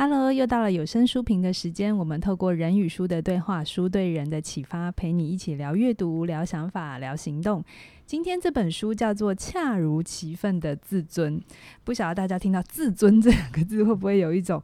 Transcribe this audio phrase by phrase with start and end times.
[0.00, 1.94] Hello，又到了有声书评的时间。
[1.98, 7.64] 我们透过人与书的对话，书对人的启发，陪你一起聊阅读、聊想法、聊行动。
[8.06, 11.40] 今天这本书叫做《恰如其分的自尊》，
[11.82, 14.62] 不晓得大家听到“自尊”这两个字，会不会有一种？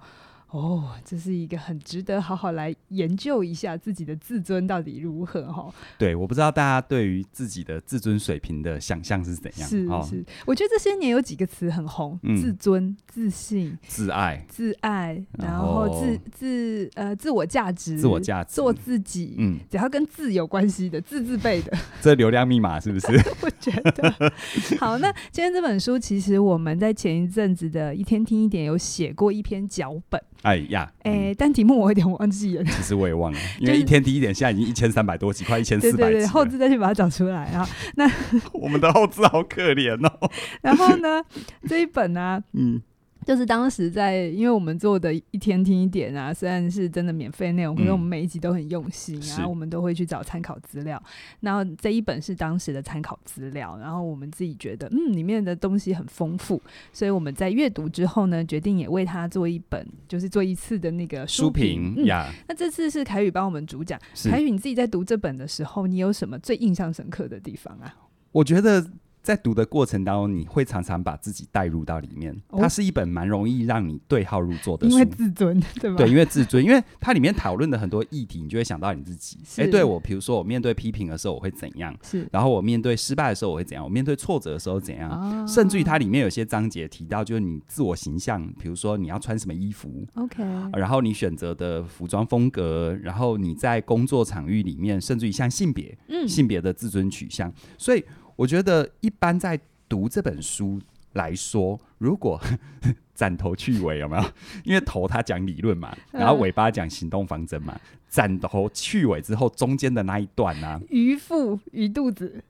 [0.54, 5.68] 哦，这是一个很值得好好来研究一下自己的自尊到底如何哈。
[5.98, 9.68] 对，我不知道大家对于自己的自尊水平的想象是怎样。
[9.68, 19.34] 是是，我觉得这些年有几个词很红：嗯、自尊、自信、自爱、自爱，然后自自呃自我价值、自我价值、做自己。
[19.38, 21.76] 嗯，只要跟自有关系的，自自备的。
[22.00, 23.08] 这流量密码是不是？
[23.42, 24.14] 我觉得。
[24.78, 30.22] 好，那今天这本书其实我们在前一阵子的一天听一点有写过一篇脚本。
[30.44, 32.64] 哎呀，哎、欸，但题目我有点忘记了。
[32.64, 35.98] 其实我也忘了， 因为一天第一点，现在已经一千三百多集，快一千四百集。
[35.98, 37.66] 对对对，后置再去把它找出来啊。
[37.96, 38.08] 那
[38.52, 40.30] 我们的后置好可怜哦。
[40.60, 41.22] 然后呢，
[41.66, 42.82] 这一本呢、啊，嗯。
[43.24, 51.02] 就是当时在，因为我们做的一天听一点啊，虽然是真的免费内容，可是我们每一集都很用心，然后我们都会去找参考资料。
[51.40, 56.60] 然后这一本是当时的参考资料，然后我们自己觉得，嗯，里面的东西很丰富，
[56.92, 62.30] 所以我们在阅读之后呢，决定也为它做一本，就是做一次的那个书评呀。
[62.48, 67.94] 那这次是凯宇帮我们主讲，凯宇你自己在读这本的时候，你有什么最印象深刻的地方啊？
[68.32, 68.86] 我觉得。
[69.24, 72.36] 在读的过程当中，你会常常把自己带入到里面。
[72.50, 75.96] 它是一本蛮容易让你对号入座的书，因为自尊，对吧？
[75.96, 79.38] 对，因为自尊，因为它里面讨论的很多议题，你就会想到你自己。
[79.56, 81.96] 哎、欸，对我，比如说我面对批评的时候，我会怎样？
[82.02, 83.82] 是，然后我面对失败的时候，我会怎样？
[83.82, 85.10] 我面对挫折的时候怎样？
[85.10, 90.42] 哦、甚至于它里面有些章节提到，就是你自我形象，比如说你要穿什么衣服，OK，
[90.74, 97.50] 然后你选择的服装风格，然后你在工作场域里面，甚至于像性别，嗯，性别的自尊取向。
[97.78, 98.04] 所以
[98.36, 100.80] 我觉得一般在读这本书
[101.12, 102.40] 来说，如果
[103.14, 104.24] 斩头去尾有没有？
[104.64, 107.78] 因为头他讲理论嘛，然后尾巴讲行动方针嘛。
[108.08, 110.80] 斩头去尾之后，中间的那一段呢、啊？
[110.88, 112.44] 鱼腹鱼肚子，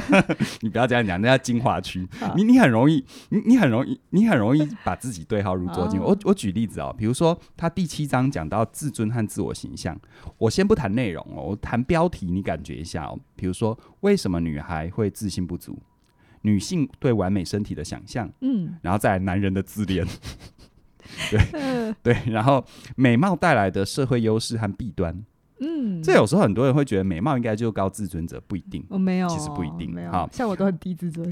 [0.60, 2.06] 你不要这样讲，那叫精华区。
[2.36, 5.98] 你你很容易，你你很容易，你很容易把自己对号入座进。
[5.98, 9.98] 我我举例子哦，比如说他第七章讲到自尊和自我形象，
[10.36, 13.18] 我先不谈内容哦，我谈标题，你感觉一下哦。
[13.34, 15.78] 比如说，为什么女孩会自信不足？
[16.42, 20.06] 女性对完美身体的想象，嗯，然后再来男人的自恋，
[21.30, 22.64] 对、呃、对，然后
[22.96, 25.24] 美貌带来的社会优势和弊端，
[25.60, 31.28] 嗯，这有时候很多人会觉得美貌应该就高自尊者，不一定，我没有，其实不一定，好，像我都很低自尊，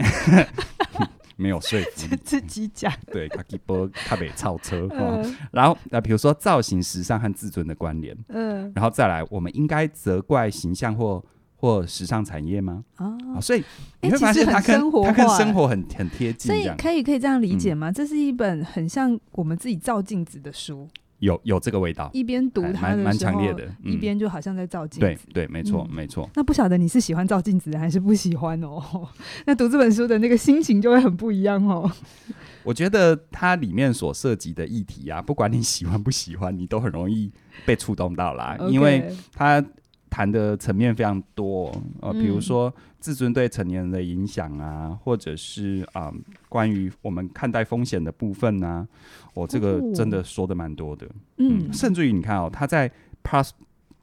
[1.37, 5.23] 没有说服 自己讲，对，卡基波卡北超车，呃、
[5.53, 11.25] 然后那比如说造型、时尚和自尊的关联，嗯、呃，然后再来，我们应该责怪形象或。
[11.57, 12.85] 或时尚产业吗？
[12.99, 13.65] 哦，所以
[14.03, 17.91] 你会发现它跟它跟生活很很贴近，所以可以可以这样理解吗？
[17.91, 20.87] 这是一本很像我们自己照镜子的书，
[21.21, 22.11] 有有这个味道。
[22.13, 25.27] 一边读它蛮强烈的，一边就好像在照镜子。
[25.33, 26.29] 对对，没错没错。
[26.35, 29.09] 那不晓得你是喜欢照镜子还是不喜欢哦？
[29.47, 31.91] 那读这本书的那个心情就会很不一样哦。
[32.65, 37.33] 我觉得它里面所涉及的议题啊，不管你喜欢不喜欢，你都很容易
[37.65, 39.65] 被触动到啦，因为它。
[40.09, 46.15] 谈的层面非常多，呃，比如说自尊对成年人的影响啊，或者是啊、呃，
[46.49, 48.87] 关于我们看待风险的部分啊，
[49.35, 51.07] 我、哦、这个真的说的蛮多的，
[51.39, 52.91] 嗯，嗯，甚至于你看哦，他在
[53.23, 53.51] Plus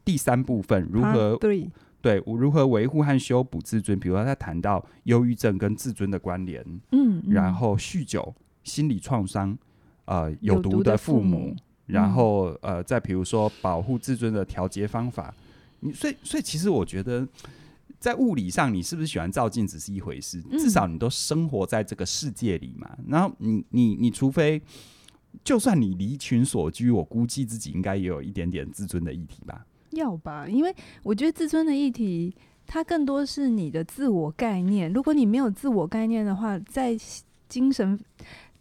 [0.05, 1.69] 第三部分如何对
[2.01, 9.57] 对如何维护和修补自尊，比如说他谈到忧郁症跟自尊的关联，嗯，然后酗酒、心理创伤，
[10.05, 11.55] 呃，有毒的父母，父母。
[11.85, 15.33] 然后、嗯、呃，再比如说保护自尊的调节方法。
[15.83, 17.27] 你所以所以其实我觉得，
[17.99, 22.89] 在物理上，你是不是喜欢照镜子是一回事，至少你都生活在这个世界里嘛。
[23.07, 24.61] 然后你你你除非，
[25.43, 29.65] 就算你离群所居，我估计自己应该也有一点点自尊的议题吧。
[29.91, 32.35] 要吧，因为我觉得自尊的议题，
[32.65, 34.91] 它更多是你的自我概念。
[34.91, 36.97] 如果你没有自我概念的话，在
[37.47, 37.99] 精神。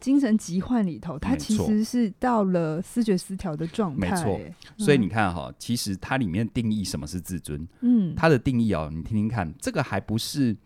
[0.03, 4.11] 精神疾患里头，它其实是到了思觉失调的状态。
[4.11, 4.41] 没错，
[4.77, 10.57] 所以你看哈，其实它里面定义什么是自尊，嗯，它的定义哦，你听听看，这个还不是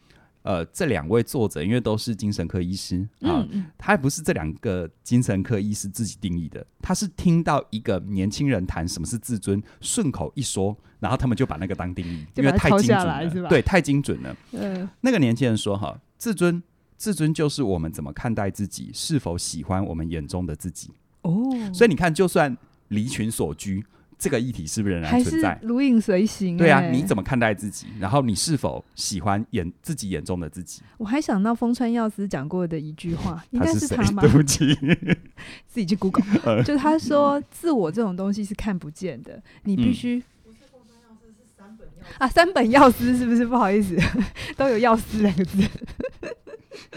[0.41, 3.47] 呃这两位作者，因为都是精神科医师啊，
[3.77, 14.35] 他还不是这两个精神科医师自己定义的，他是听到一个年轻人谈什么是自尊，顺口一说，然后他们就把那个当定义，因为太精准了，对，太精准了。
[14.53, 16.63] 嗯，那个年轻人说哈，自尊。
[16.97, 20.91] 自尊就是我们怎么看待自己，是否喜欢我们眼中的自己。
[21.23, 22.57] 哦，所以你看，就算
[22.89, 23.85] 离群所居，
[24.19, 25.59] 这个议题是不是仍然存在？
[25.63, 26.57] 如影随形。
[26.57, 27.89] 对啊，你怎么看待自己？
[27.99, 30.83] 然后你是否喜欢眼自己眼中的自己？
[30.97, 34.23] 我还想到风川耀司讲过的一句话， 应该是他吗？
[34.23, 34.75] 对不起，
[35.69, 36.63] 自己去 Google。
[36.65, 40.23] 就他说，自我这种东西是看不见的，你必须。
[42.19, 43.45] 啊，三本药师是不是？
[43.45, 43.97] 不好意思，
[44.57, 45.59] 都有“药师”两个字。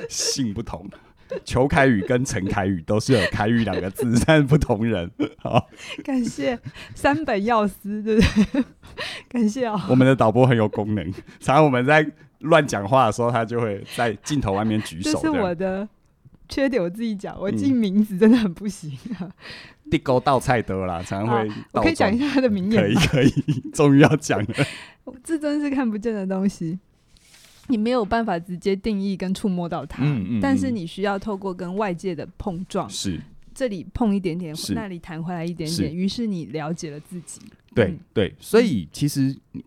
[0.09, 0.89] 姓不同。
[1.45, 5.11] 裘凯宇跟陈凯宇都是有“凯宇”两个字，但是不同人。
[5.37, 5.69] 好，
[6.03, 6.57] 感谢
[6.95, 8.63] 三本药师，对不对？
[9.29, 9.81] 感谢啊、哦！
[9.91, 12.03] 我们的导播很有功能，常常我们在
[12.39, 15.11] 乱讲话的时候，他就会在镜头外面举手。
[15.11, 15.87] 这是我的
[16.47, 19.29] 缺点，我自己讲，我记名字真的很不行啊。
[19.91, 21.51] 地沟倒菜得啦，常常会。
[21.73, 22.81] 我可以讲一下他的名言。
[22.81, 24.47] 可以，可以，终于要讲了。
[25.23, 26.79] 这真是看不见的东西。
[27.69, 33.21] 你没有办法直接定义跟触摸到它，嗯嗯嗯，但是你需要透过跟外界的碰撞，是。
[33.51, 37.41] 这里碰一点点，那里弹回来一点点，于是，是你了解了自己。
[37.75, 39.63] 对、嗯、对，所以其实你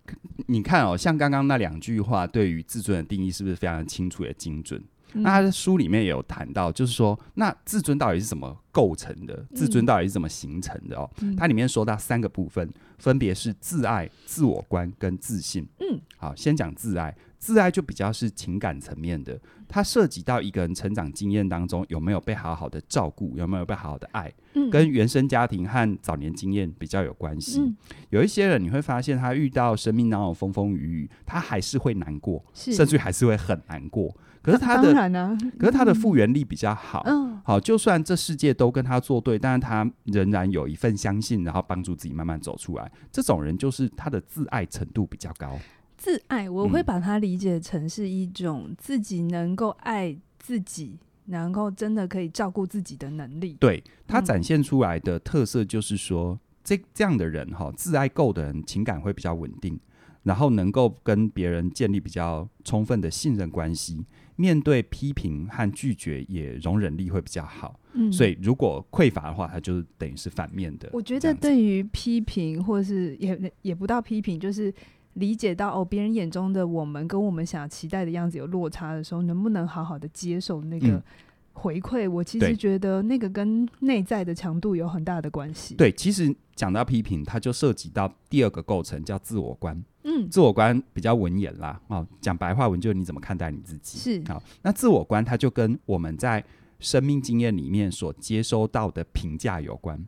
[0.47, 4.83] 你看哦，像刚刚那两句话，对于自尊的定义是不是非常清楚也精准？
[5.15, 9.45] 嗯、那他的书里面也有谈到，就是说，那自尊到底是怎么构成的？
[9.55, 10.97] 自尊到底是怎么形成的？
[10.97, 12.69] 哦，嗯、它里面说到三个部分，
[12.99, 15.67] 分别是自爱、自我观跟自信。
[15.81, 17.15] 嗯，好，先讲自爱。
[17.39, 19.37] 自爱就比较是情感层面的，
[19.67, 27.61] 它涉及到一个人成长经验当中有没有被好好的照顾，有没有被好好的爱，嗯、跟原生家庭和早年经验比较有关系。
[27.61, 27.77] 嗯、
[28.11, 34.17] 有一些人你会发现，他遇到生命当中风风雨雨，他还是会难过，甚至还是会很难过。
[34.43, 37.03] 可是他的，啊、可是他的复原力比较好。
[37.07, 42.91] 嗯、好，就算这世界都跟他作对，但是他仍然有一份相信，然后帮助自己慢慢走出来。
[43.11, 45.59] 这种人就是他的自爱程度比较高。
[45.97, 53.57] 自爱，我会把它理解成是一种自己能够爱自己，能够真的可以照顾自己的能力。
[53.61, 59.79] 对，他展现出来的特色就是说，这这样的人哈，自爱够的人，情感会比较稳定，
[60.25, 64.05] 然后能够跟别人建立比较充分的信任关系，
[64.43, 67.79] 面对批评和拒绝也容忍力会比较好。
[67.93, 70.91] 嗯，所以如果匮乏的话，它就是等于是反面的。
[70.93, 74.73] 我觉得对于批评，或是也也不到批评，就是。
[75.17, 81.05] 理解到哦，别人眼中的我们跟我们想期待的样子有落差的时候，能不能好好的接受那个
[81.53, 82.09] 回馈？
[82.09, 85.75] 嗯、我其实觉得那个跟内在的强度有很大的关系。
[85.75, 89.83] 对，其实讲到批评，它就涉及到第二个构成，叫自我观。
[90.05, 93.99] 嗯，自我观比较文言啦，哦，讲白话文就是你怎么看待你自己。
[93.99, 96.45] 是好，那自我观它就跟我们在
[96.81, 100.05] 生命经验里面所接收到的评价有关。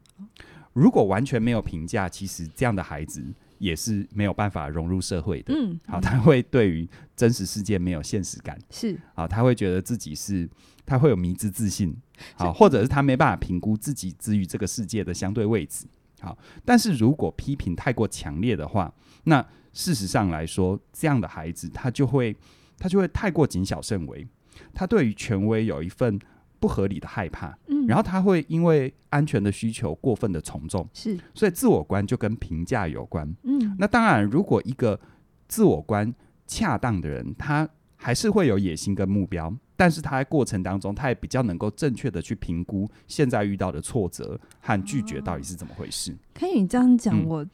[0.72, 3.24] 如果完全没有评价，其实这样的孩子。
[3.58, 5.54] 也是没有办法融入社会的。
[5.54, 8.58] 嗯，好，他会对于真实世界没有现实感。
[8.70, 10.48] 是，好，他会觉得自己是，
[10.84, 11.96] 他会有迷之自信。
[12.34, 15.86] 好，或者是他没办法评估自己之于这个世界的相对位置。
[16.20, 18.92] 好，但是如果批评太过强烈的话，
[19.24, 22.36] 那事实上来说，这样的孩子他就会，
[22.78, 24.26] 他就会太过谨小慎微。
[24.72, 26.18] 他对于权威有一份。
[26.64, 34.98] 不合理的害怕，嗯，然后他会因为安全的需求过分的从众，是，所以自我观就跟评价有关，嗯，那当然，如果一个
[35.46, 36.10] 自我观
[36.46, 46.16] 恰当的人，他还是会有野心跟目标，但是他在过程当中，他也比较能够正确的去评估现在遇到的挫折和拒绝到底是怎么回事。
[46.32, 47.46] 可以你这样讲，嗯，我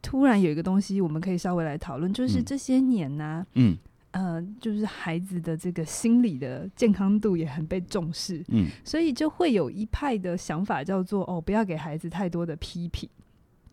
[0.00, 3.76] 突然有一个东西，我们可以稍微来讨论，就是这些年呢，啊，嗯。
[4.14, 13.08] 呃，就是孩子的这个心理的健康度也很被重视，嗯，所以就会有一派的想法叫做哦，不要给孩子太多的批评，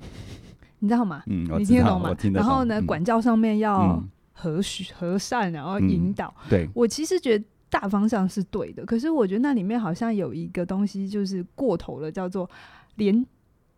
[0.80, 1.22] 你知道吗？
[1.27, 2.16] 嗯，你听得懂吗？
[2.34, 4.60] 然后呢，嗯、管教上面要和
[4.96, 6.34] 和善，然后引导。
[6.46, 12.50] 嗯、对，我其实觉得大方向是对的，可是我觉得那里面好像有一个东西就是过头了，叫做
[12.96, 13.24] 连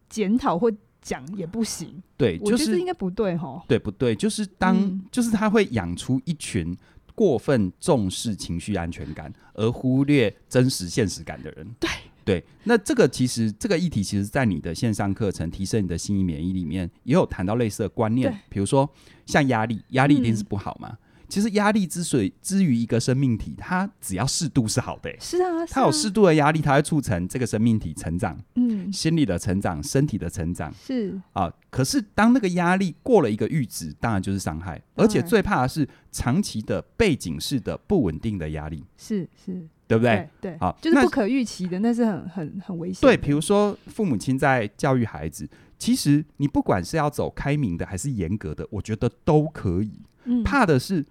[0.07, 0.71] 检讨或。
[1.03, 4.15] 讲也不行，对，就是、我觉得应该不对哈，对不对？
[4.15, 6.75] 就是当，嗯、就是他会养出一群
[7.13, 11.67] 过分重视情绪安全感而忽略真实现实感的人。
[11.79, 11.89] 对
[12.25, 18.89] 对，那这个其实这个议题，其实在你的线上课程提升你的心理免疫里面也有谈到类似的观念，比如说
[19.25, 20.89] 像压力，压力一定是不好嘛。
[20.89, 20.97] 嗯
[21.33, 25.11] 其实压力之所以之于一个生命体，它只要适度是好的。
[25.19, 30.71] 是啊，它有适度的压力，它会促成这个生命体成长，嗯，心理的成长，身体的成长。
[30.75, 34.79] 是啊，可是当那个压力过了一个阈值，当然就是伤害。
[34.93, 38.83] 而且最怕的是长期的背景式的不稳定的压力。
[38.95, 40.29] 是是，对不对？
[40.39, 43.01] 对，好，就是不可预期的，那是很很很危险。
[43.01, 45.49] 对，比如说父母亲在教育孩子，
[45.79, 49.93] 其实你不管是要走开明的还是严格的，我觉得都可以。
[50.25, 51.03] 嗯，怕的是。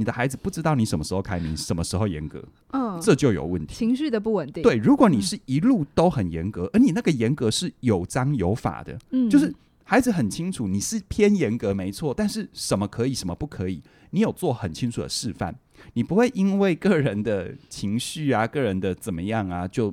[0.00, 2.42] 你的孩子不知道你什么时候开明，什么时候严格，
[2.72, 3.74] 嗯，这就有问题。
[3.74, 4.62] 情绪的不稳定。
[4.62, 9.54] 对，如果你是一路都很严格，而你那个严格是有章有法的，嗯，就是
[9.84, 15.54] 孩子很清楚你是偏严格没错，但是什么可以，什么不可以，你有做很清楚的示范，
[15.92, 19.92] 你不会因为个人的情绪啊、个人的怎么样啊，就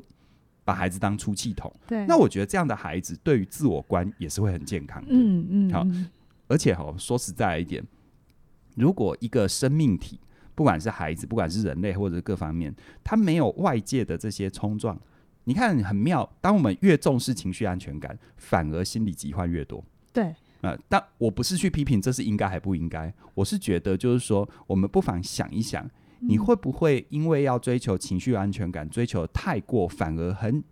[0.64, 1.70] 把孩子当出气筒。
[1.86, 5.10] 对，那我觉得这样的孩子对于自我观也是会很健康的。
[5.12, 5.86] 嗯嗯，好，
[6.48, 7.84] 而且哈，说实在一点，
[8.78, 10.20] 如果一个生命体，
[10.56, 14.98] 不管是孩子，不管是人类，或者是各方面，他没有外界的这些冲撞。
[15.44, 19.84] 你看很妙，当我们越重视情绪安全感，反而心理疾患越多。
[20.14, 30.64] 对，呃，但我不是去批评这是应该还不应该，我是觉得就是说，我们不妨想一想，你会不会因为要追求情绪安全感，追求太过，反而很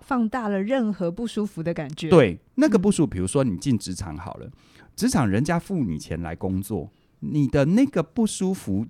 [0.00, 2.08] 放大了任何不舒服的感觉？
[2.08, 4.48] 对，那个不舒服，比如说你进职场好了，
[4.94, 6.88] 职场人家付你钱来工作，
[7.30, 8.86] 你的那个不舒服，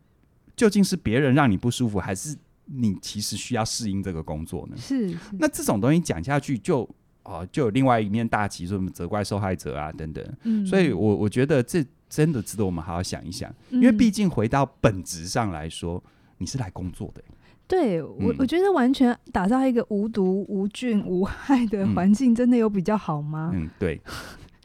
[0.54, 2.36] 究竟是别人让你不舒服，还是？
[2.68, 4.76] 你其实需要适应这个工作呢？
[4.76, 5.16] 是，是。
[5.38, 6.90] 那这种东西讲下去就，就、
[7.22, 10.36] 呃、哦，就有另外一面大旗，说什么责怪受害者啊等等。
[10.42, 10.66] 嗯。
[10.66, 16.02] 所以我我觉得这真的值得我们好好想一想，嗯、因为毕竟回到本质上来说，
[16.38, 17.22] 你是来工作的。
[17.68, 23.52] 对我，嗯、我觉得完全打造一个无毒、无菌、无害的环境，真的有比较好吗？
[23.54, 24.00] 嗯，对。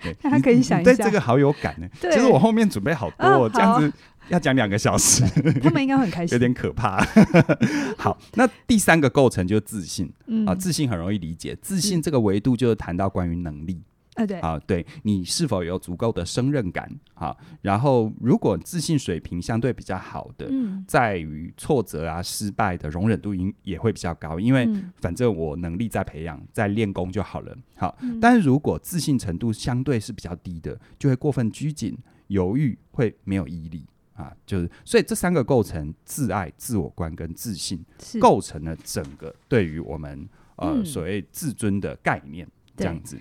[0.02, 1.88] 对，大家可以想一下，对这个好有感呢。
[2.00, 3.92] 其实我后面准备好多，哦、这样子。
[4.30, 5.26] 要讲两个小时，
[5.62, 7.04] 他们应该很开心，有点可怕。
[7.98, 13.82] 好，那第三个构成就是自信、嗯、啊，自信很容易理解，自信这个维度就是谈到关于能力
[14.16, 17.36] 啊，对啊，对你是否有足够的胜任感啊？
[17.62, 27.58] 然后，如果自信水平相对比较好的，嗯、在于挫折啊、失败的容忍度应也会比较高，因为反正我能力在培养，在练功就好了。
[27.78, 33.86] 好，嗯、但是如果自信程度相对是比较低的，就会过分拘谨、犹豫，会没有毅力。
[34.14, 37.84] 啊，就是所以这三个构成自爱、自我观跟自信，
[38.20, 40.28] 构成了整个对于我们
[40.58, 43.18] 呃、嗯、所谓自尊的概念，这样子。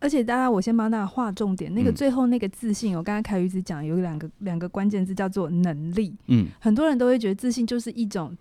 [0.00, 6.12] 而且大家，我先帮大家划重点，那个最后那个自信，嗯、我刚才凯宇子讲有两个两个关键字叫做能力。
[6.26, 8.36] 嗯，很多人都会觉得自信就是一种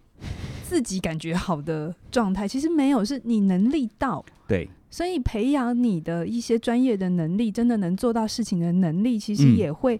[0.64, 4.26] 自己感觉好的状态，其实没有，是你能力到。
[4.48, 10.00] 对，所以培养你的一些专业的能力，真的能做到事情的能力，其实也会、嗯。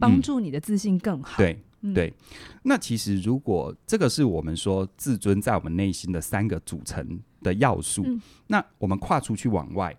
[0.00, 1.34] 帮助你的自信更好。
[1.38, 2.14] 嗯、对、嗯、对，
[2.62, 9.92] 那其实如果这个是我们说自尊在我们内心的三个组成的要素，嗯、那我们跨出去往外，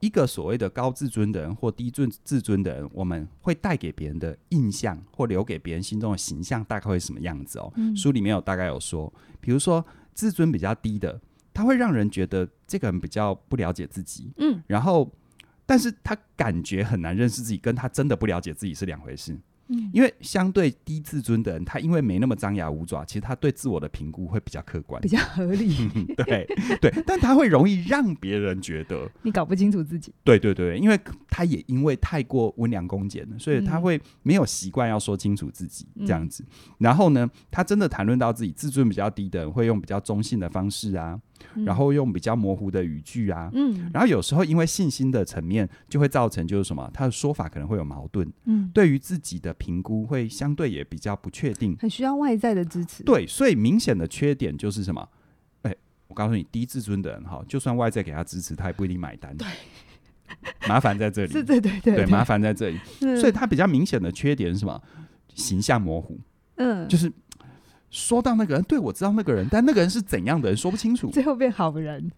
[0.00, 7.72] 一个所谓的高自尊的人或低尊自尊的人，我们会带给别人的印象或留给别人心中的形象，大概会什么样子哦？
[7.76, 11.20] 嗯、书里面有大概有说，比如说自尊比较低的，
[11.54, 15.10] 他会让人觉得这个人比较不了解自己，嗯，然后。
[15.66, 19.38] 但是他感觉很难认识自己，跟他真的不了解自己是两回事。
[19.70, 25.88] 嗯，因为相对低自尊的人，他因为没那么张牙舞爪，其实他对自我的评估会比较客观，比较合理。
[26.26, 26.46] 对
[26.80, 30.12] 对，但他会容易让别人觉得你搞不清楚自己。
[30.24, 30.98] 对对对，因为
[31.28, 36.44] 他也因为太过温良恭俭了，所以他会没有习惯要说清楚自己这样子。
[36.48, 41.20] 嗯，然后呢，他真的谈论到自己自尊比较低的人，会用比较中性的方式啊。
[41.64, 53.02] 然后用比较模糊的语句啊，嗯，然后有时候因为信心的层面，就会造成就是什么，他的说法可能会有矛盾，嗯，对于自己的评估会相对也比较不确定，很需要外在的支持。
[53.02, 55.08] 对，所以明显的缺点就是什么？
[55.62, 55.74] 哎，
[56.08, 59.36] 我告诉你，低自尊的人哈，就算外在给他支持，他也不一定买单。
[59.36, 59.46] 对，
[60.68, 62.78] 麻烦在这里，对对对对，对，麻烦在这里。
[63.18, 64.80] 所以他比较明显的缺点是什么？
[65.34, 66.18] 形象模糊，
[66.56, 67.10] 嗯，就是。
[67.90, 71.10] 说到那个人，对，我知道那个人，但那个人是怎样的人说不清楚。
[71.10, 72.10] 最后变好人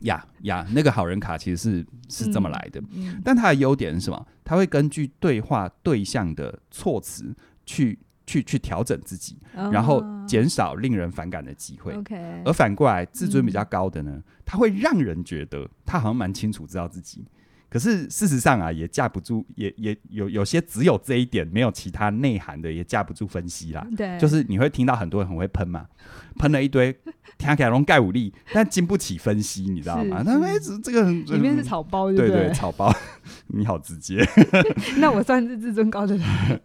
[0.00, 2.80] 呀呀，那个好人卡其实是是这么来的。
[2.92, 4.26] 嗯嗯、但他的优点是什么？
[4.42, 7.32] 他会根据对话对象的措辞
[7.64, 11.94] 去去去调整自己，哦、然后减少令人反感的机会。
[11.98, 17.24] Okay, 而反过来，自尊比较高的呢，嗯、他会让人觉得他好像蛮清楚知道自己。
[17.72, 23.86] 可是事实上啊，也架不住，也也有有些只有这一点，没有其他内涵的，也架不住分析啦。
[23.96, 25.86] 对，就是你会听到很多人很会喷嘛，
[26.36, 26.92] 喷了一堆，
[27.38, 30.22] 听起来拢盖武力，但经不起分析，你知道吗？
[30.22, 30.50] 他们
[30.82, 32.94] 这个里面是草包，对对，草包，
[33.48, 34.22] 你好直接。
[35.00, 36.60] 那我算是自尊高的人，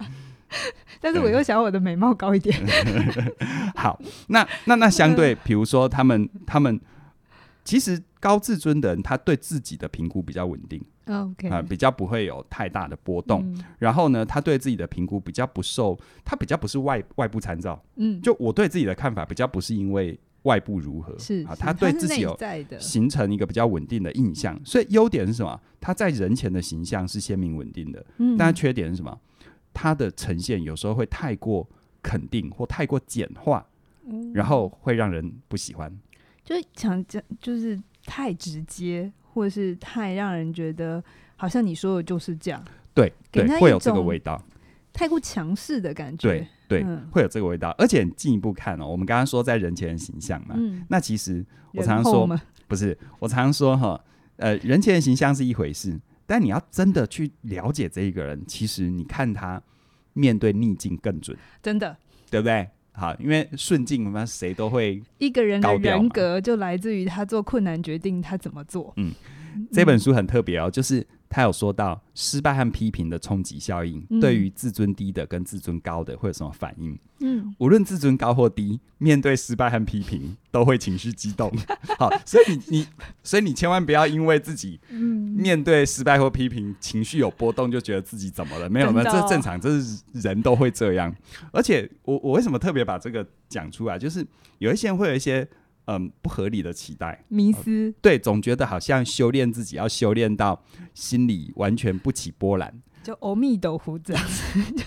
[1.00, 2.54] 但是我又想我的美貌高一点。
[3.78, 3.98] 好，
[4.28, 6.78] 那那那相对，比如说他们他们。
[7.64, 13.42] 其实高自尊的人，他对自己的评估比较稳定，OK 啊，比较不会有太大的波动。
[13.44, 17.82] 嗯、然后呢，他对自己的评估比较不受，他比较不是外外部参照。
[17.96, 22.38] 嗯，就我对自己的看法比较不是因为外部如何，是啊，他对自己有
[22.80, 24.60] 形成一个比较稳定的印象。
[24.64, 25.60] 所以优点是什么？
[25.82, 28.06] 他在人前的形象是鲜明稳定的。
[28.18, 29.20] 嗯，但缺点是什么？
[29.74, 31.68] 他的呈现有时候会太过
[32.02, 33.66] 肯定或太过简化，
[34.06, 35.96] 嗯、然后会让人不喜欢。
[36.44, 41.04] 就想讲，就是太直接，或者是太让人觉得
[41.36, 42.64] 好像你说的就是这样，
[42.96, 44.42] 对，对，会有这个味道，
[44.94, 47.76] 太过强势的感觉，对对、嗯，会有这个味道。
[47.78, 54.02] 而且进一步看哦，我们刚刚说在人前的形象嘛，嗯、那其实我常常说，不是，我常常说哈，
[54.38, 59.62] 呃，人前的形象是一回事，但你要真的去了解这一个人，其实你看他
[60.14, 61.96] 面对逆境更准，真的，
[62.32, 62.70] 对不对？
[62.98, 65.01] 好，因为顺境，我们谁都会。
[65.20, 68.92] 一个人的人格就来自于他做困难决定，他怎么做。
[68.98, 69.13] 嗯，
[69.72, 71.06] 这本书很特别哦，就是。
[71.38, 76.98] 他有说到失败和批评的冲击效应，嗯、对于自尊低的跟自尊高的会有什么反应？
[77.20, 81.56] 嗯，无论自尊高或低，面对失败和批评都会情绪激动。
[82.00, 82.88] 好，所以你你，
[83.22, 88.67] 所以你千万不要因为自己面对失败或批评情绪有波动，就觉得自己怎么了？
[88.67, 91.15] 没有没有，这正常，这是人都会这样。
[91.51, 94.00] 而且我我为什么特别把这个讲出来？
[94.00, 94.25] 就是
[94.58, 95.48] 有一些人会有一些。
[95.88, 100.62] 嗯，不合理的期待，迷思，呃、对，总觉得好像修炼自己要修炼到
[100.94, 104.84] 心里完全不起波澜，就阿弥陀佛这样子，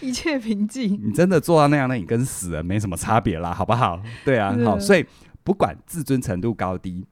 [0.00, 0.98] 一切平静。
[1.04, 4.02] 你真的做到那样，那你跟死人没什么差别啦，好不好？
[4.24, 5.04] 对啊，好，所以
[5.44, 7.06] 不管自尊程度高低，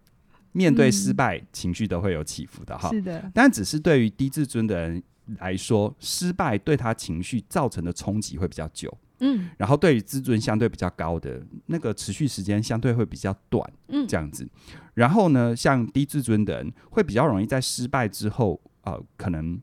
[0.52, 2.88] 面对失败，嗯、情绪都会有起伏的哈。
[2.88, 5.02] 是的，但只是对于低自尊的人
[5.38, 8.96] 来说，失败对他情绪造成的冲击会比较久。
[9.20, 14.48] 嗯，然后对于自尊相对比较高的那个持续时间相对会比较短，嗯，这样子。
[14.94, 19.60] 然后呢，像低自尊的人会比较容易在失败之后，呃，可能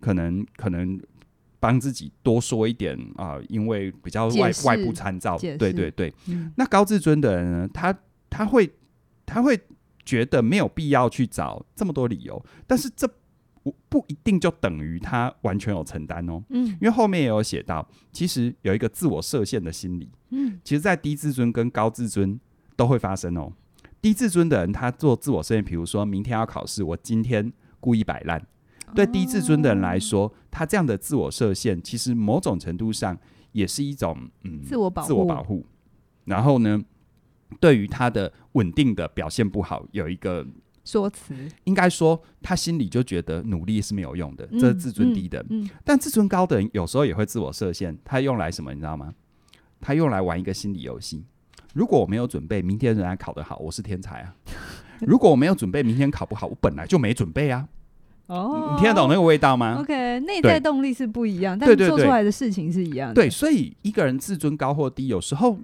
[0.00, 1.00] 可能可能
[1.58, 6.12] 帮自己多说一点啊，呃，因为比较外外部参照，对对对。
[6.28, 7.96] 嗯，那高自尊的人呢，他
[8.28, 8.72] 他会
[9.26, 9.60] 他会
[10.04, 13.08] 觉得没有必要去找这么多理由，但是这。
[13.70, 22.38] 不不一定就等于他完全有承担哦，嗯，因为后面也有写到，其实有一个自我设限的心理，嗯，其实，在低自尊跟高自尊
[22.76, 23.52] 都会发生哦。
[24.00, 28.44] 低自尊的人，他做自我设限，比如说明天要考试，我今天故意摆烂。
[28.94, 33.16] 对低自尊的人来说，他这样的自我设限，其实某种程度上
[33.52, 35.66] 也是一种嗯自我保护，自我保护。
[36.24, 36.82] 然后呢，
[37.60, 40.46] 对于他的稳定的表现不好，有一个。
[40.90, 41.32] 说辞
[41.64, 45.44] 应该说，他心里就觉得努力是没有用的，这是自尊低的。
[45.48, 48.74] 嗯但自尊高的人有时候也会自我设限，他用来什么？
[48.74, 49.14] 你知道吗？
[49.80, 51.24] 他用来玩一个心理游戏。
[51.72, 54.34] 如果我没有准备，明天仍然考得好，我是天才啊！
[55.06, 57.68] 如果我没有准备，明天考不好，我本来就没准备啊！
[58.26, 63.14] 哦，你听得懂那个味道吗？OK，内在动力是不一样，但做出来的事情是一样的。
[63.14, 65.56] 对，所以一个人自尊高或低，有时候。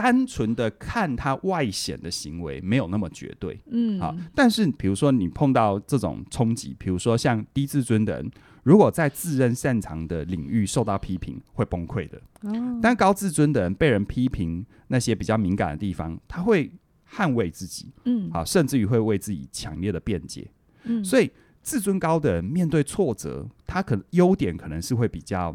[0.00, 8.30] 单纯的看他外显的行为没有那么绝对，嗯，好，但是比如说你碰到这种冲击，比如说像低自尊的人，
[8.62, 12.18] 如果在自认擅长的领域受到批评，会崩溃的。
[12.40, 16.72] 哦，但高自尊的人被人批评那些比较敏感的地方，他会
[17.06, 20.50] 捍卫自己，嗯，啊，甚至于会为自己强烈的辩解，
[20.84, 25.54] 嗯，所以自尊高的人面对挫折，他可能优点可能是会比较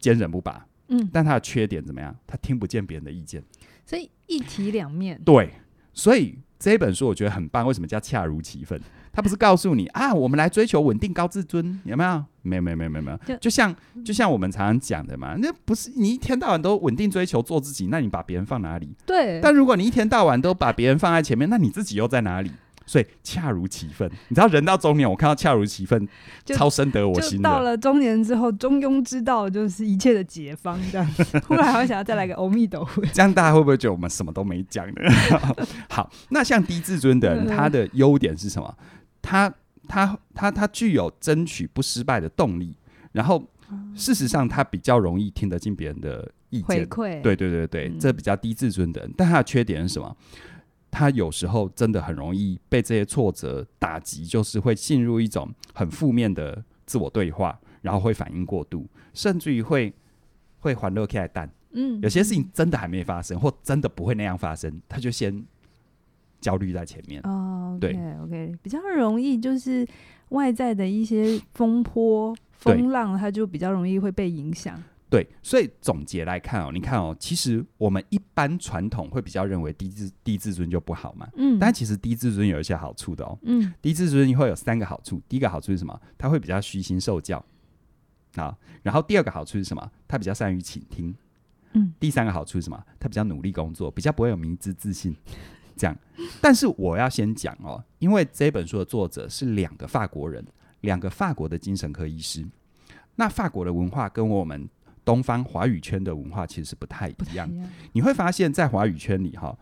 [0.00, 2.12] 坚韧不拔，嗯，但他的缺点怎么样？
[2.26, 3.40] 他听不见别人的意见。
[3.86, 5.54] 所以一体两面，对，
[5.94, 7.64] 所以这本书我觉得很棒。
[7.66, 8.78] 为什么叫恰如其分？
[9.12, 12.24] 他不是告诉你啊，我们来追求稳定高自尊，有没有？
[12.42, 13.16] 没有，没有，没有，没有，没有。
[13.24, 18.94] 就，就像就像我们常常讲的嘛，那不是你一天到晚都稳定追求做自己，那你把别人放哪里？
[19.06, 19.40] 对。
[19.40, 22.50] 但如果你一天到晚都把别人放在前面，那你自己又在哪里？
[22.86, 26.08] 所以恰如其分，你知道人到中年，我看到恰如其分，
[26.46, 27.42] 超深得我心。
[27.42, 31.06] 到了中年之后，中庸之道就是一切的解方，这样。
[31.42, 34.94] 突然还会想要再来个阿弥陀佛，这样大家会不会觉得我们什么都没讲呢？
[35.90, 38.72] 好，那像低自尊的人，他的优点是什么？
[39.20, 39.52] 他
[39.88, 42.76] 他他他具有争取不失败的动力，
[43.10, 43.44] 然后
[43.96, 47.20] 事实上他比较容易听得进别人的意见，回馈。
[47.20, 50.16] 对对对对，这比较低自尊的人，但他的缺点是什么？
[50.96, 59.92] 他有时候真的很容易被这些挫折打击，就是会进入一种很负面的自我对话，然后会反应过度，甚至于会
[60.60, 61.50] 会欢乐开来蛋。
[61.72, 65.44] 嗯，有些事情真的还没发生，或真的不会那样发生，他就先
[66.40, 67.20] 焦虑在前面。
[67.24, 69.86] 哦，okay, 对，OK，比较容易就是
[70.30, 74.82] 外在的一些风波、风浪，他就比较容易会被影响。
[75.16, 85.98] 对，所以总结来看哦，你看哦，其实我们一般传统会比较认为低自低自尊就不好嘛，嗯，但其实低自尊有一些好处的哦，嗯，低自尊会有三个好处，第一个好处是什么？
[86.18, 87.42] 他会比较虚心受教，
[88.34, 89.90] 啊，然后第二个好处是什么？
[90.06, 91.16] 他比较善于倾听，
[91.72, 92.84] 嗯，第三个好处是什么？
[93.00, 95.16] 他比较努力工作，比较不会有迷之自信，
[95.78, 95.96] 这样。
[96.42, 100.44] 但是我要先讲哦，因为这本书的作者是两个法国人，
[100.82, 102.46] 两个法国的精神科医师，
[103.14, 104.68] 那法国的文化跟我们。
[105.06, 107.48] 东方华语圈的文化其实是不太一样。
[107.92, 109.56] 你会发现在华语圈里哈，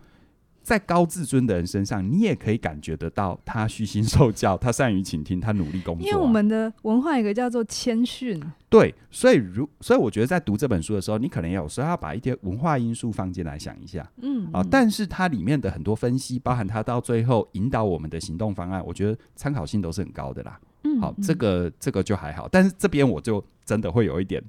[0.63, 6.09] 在高自尊的人身上，你也可以感觉得到他虚心受教，他善于倾听，他努力工作、啊。
[6.09, 20.59] 因为我们的文化有个叫做谦逊，对，所以如所以我觉得在读这本书的时候，你可能有时候要把一些文化因素放进来想一下，嗯，啊，但是它里面的很多分析，包含它到最后引导我们的行动方案，我觉得参考性都是很高的啦。
[20.85, 24.43] 嗯，好，这个这个就还好，但是这边我就真的会有一点。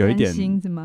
[0.00, 0.34] 有一点，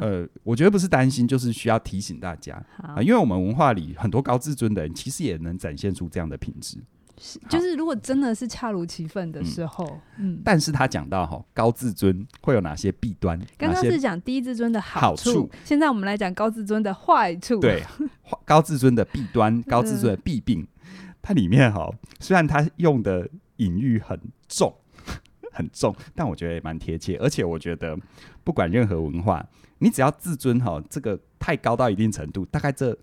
[0.01, 6.77] 呃，我觉得不是担心，就是需要提醒大家啊、呃，因为我们文化里很多高自尊的人，其实也能展现出这样的品质。
[7.17, 9.85] 是，就是如果真的是恰如其分的时候，
[10.17, 10.33] 嗯。
[10.33, 13.39] 嗯，但是他讲到哈，高自尊会有哪些弊端？
[13.57, 17.59] 刚刚是讲低自尊的好处，好处，现在我们来讲高自尊的坏处。
[17.59, 17.81] 对，
[18.43, 20.67] 高自尊的弊端， 高自尊的弊病，
[21.21, 24.75] 它里面哈，虽然它用的隐喻很重。
[25.55, 27.97] 很重，但我觉得也蛮贴切，而且我觉得
[28.43, 29.43] 不管任何文化，
[29.79, 32.95] 你只要自尊哈，这个太高到一定程度，大概这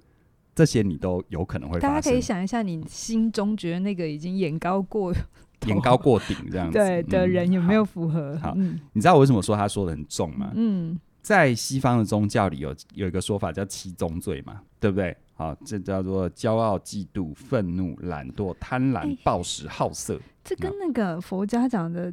[0.54, 1.94] 这些你都有可能会发生。
[1.94, 5.12] 大家可以想一下，你心中觉得那个已经眼高过
[5.66, 8.34] 眼高过顶这样子对的人有没有符合？
[8.34, 10.52] 嗯、好，好嗯、你知道我为什么说他说的很重吗？
[10.54, 15.16] 嗯，在西方的宗教里有有一个说法叫七宗罪嘛，对不对？
[15.34, 20.20] 好，这叫做骄傲、嫉妒、愤怒、懒惰、贪婪、暴食、好色。
[20.44, 22.12] 这跟那个佛家讲的。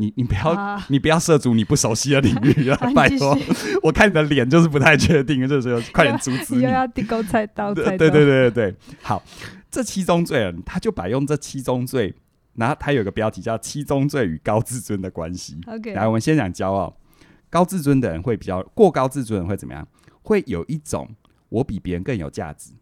[0.00, 2.90] 你你不要、啊、 你不要涉足你不熟悉的领域 啊！
[2.94, 3.36] 拜托，
[3.82, 6.62] 我看你的脸就是不太确定，就是快点阻止你。
[6.62, 8.74] 又要地沟菜刀，对对对对对对。
[9.02, 9.22] 好，
[9.70, 12.14] 这七宗罪啊，他就把用这七宗罪，
[12.54, 15.58] 然后他有个标题叫“七宗罪与高自尊的关系”。
[15.66, 16.96] OK，来，我们先讲骄傲。
[17.50, 19.86] 高自尊的人会比较过高自尊的人会怎么样？
[20.22, 21.08] 会有一种
[21.50, 22.72] 我比别人更有价值。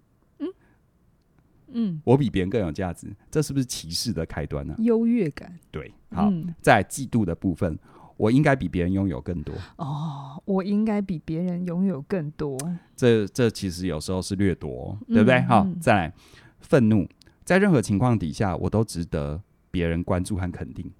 [1.72, 4.74] 嗯嗯，我比别人更有价值，这是不是歧视的开端呢？
[4.78, 5.92] 优越感，对。
[6.14, 7.78] 好，嗯、在嫉妒的部分，
[8.18, 9.54] 我应该比别人拥有更多。
[9.76, 12.58] 哦，我应该比别人拥有更多。
[12.94, 15.40] 这这其实有时候是掠夺，嗯、对不对？
[15.42, 16.12] 好，再来，
[16.60, 17.08] 愤怒，
[17.44, 20.90] 在任何情况底下，我都值得别人关注和肯定。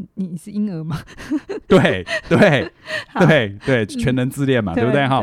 [0.14, 0.98] 你是婴儿吗？
[1.66, 2.70] 对对
[3.26, 5.06] 对对，全能自恋嘛，对不对？
[5.08, 5.22] 哈，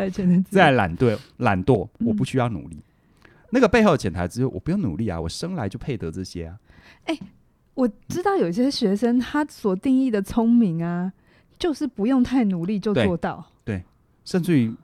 [0.49, 2.79] 再来懒惰，懒惰，我不需要努力。
[3.47, 6.59] 嗯、那个背后的潜台词，我不用努力啊，我生来就配得这些啊。
[7.05, 7.19] 欸
[7.73, 11.13] 我知道有些学生他所定义的聪明啊，
[11.59, 13.51] 就是不用太努力就做到。
[13.63, 13.83] 对，对，
[14.25, 14.75] 甚至于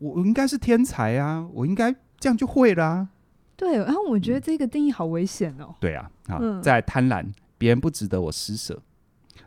[0.00, 3.08] 我应该是天才啊，我应该这样就会啦、啊。
[3.54, 5.72] 对，然后我觉得这个定义好危险哦。
[5.78, 7.24] 对啊，好，在贪婪，
[7.56, 8.82] 别人不值得我施舍，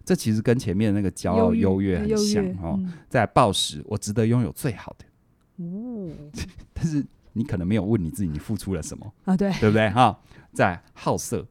[0.06, 2.80] 这其实跟前面那个骄傲优越很像哦。
[3.10, 5.06] 在暴食，我值得拥有最好的。
[5.66, 6.10] 哦，
[6.74, 7.06] 但是
[7.38, 9.38] 你可能没有问你自己，你付出了什么啊？
[9.38, 9.90] 对，对不对？
[9.92, 10.20] 哈，
[10.52, 11.46] 在好色。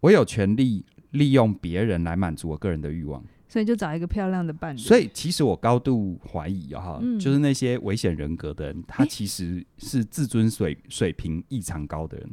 [0.00, 4.78] 我有权利利用别人来满足我个人的欲望，所以就找一个漂亮的伴侣。
[4.78, 12.30] 所以其实我高度怀疑哈，嗯、就是那些危险人格的人，他其实是自尊水水平异常高的人。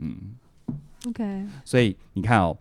[0.00, 0.16] 嗯
[1.06, 1.46] ，OK。
[1.64, 2.56] 所以你看哦，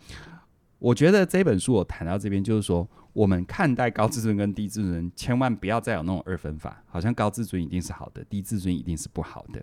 [0.80, 9.60] 我觉得这本书我谈到这边，就是说我们看待高自尊跟低自尊，千万不要再有那种二分法，好像高自尊一定是好的，低自尊一定是不好的。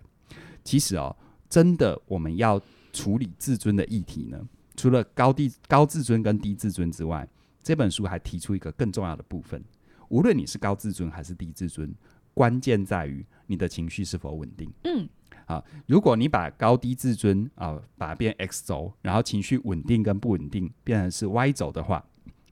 [0.61, 1.15] 其实哦，
[1.49, 4.37] 真的我们要处理自尊的议题呢。
[4.75, 7.25] 除了高低高自尊跟低自尊之外，
[7.63, 9.63] 这本书还提出一个更重要的部分：
[10.09, 11.95] 无论你是高自尊还是低自尊，
[12.33, 14.69] 关键在于你的情绪是否稳定。
[14.83, 15.07] 嗯，
[15.45, 22.05] 啊，如果你把高低自尊啊把它变 X 轴，然后情绪稳定跟不稳定变成是 Y 轴的话，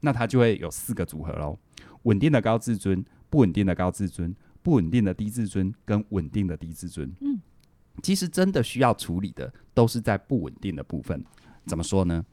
[0.04, 1.58] 那它就会有四个组合喽：
[2.02, 7.10] 稳定的高自尊、不稳定的高自尊、不稳定的低自尊跟稳定的低自尊。
[7.22, 7.40] 嗯，
[8.02, 11.24] 其实真的需要处理的都是在不稳定的部分。
[11.66, 12.24] 怎么说呢？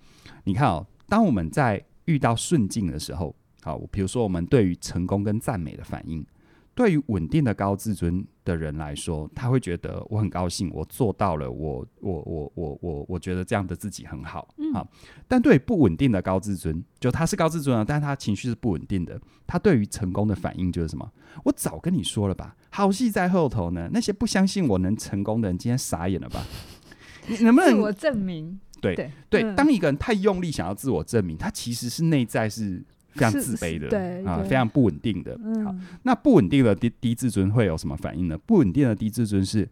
[0.43, 6.25] 你看哦，当我们在遇到顺境的时候，好，比如说我们对于成功跟赞美的反应，
[6.73, 14.87] 对于稳定的高自尊的人来说，他会觉得我很高兴，我做到了，我我我我我我觉得这样的自己很好，嗯、好。
[15.27, 21.11] 但对于不稳定的高自尊，就他是高自尊啊，但是他情绪是不稳定的，他对于成功的反应就是什么？
[21.43, 23.89] 我早跟你说了吧，好戏在后头呢。
[23.91, 26.45] 那些不相信我能成功的人，今天傻眼了吧？
[27.27, 28.59] 你能不能自我证明？
[28.81, 35.37] 对对，对嗯、当一个人太用力想要自我证明，他其实是内在是非常自卑的，对啊，非常不稳定的。
[35.43, 38.37] 嗯、好，那不稳定的低低自尊会有什么反应呢？
[38.37, 39.67] 不稳定的低自尊是，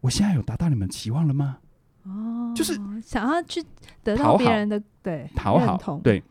[0.00, 1.58] 我现在有达到你们期望了吗？
[2.04, 3.62] 哦，就是想要去
[4.02, 6.22] 得到别人的对讨好，对。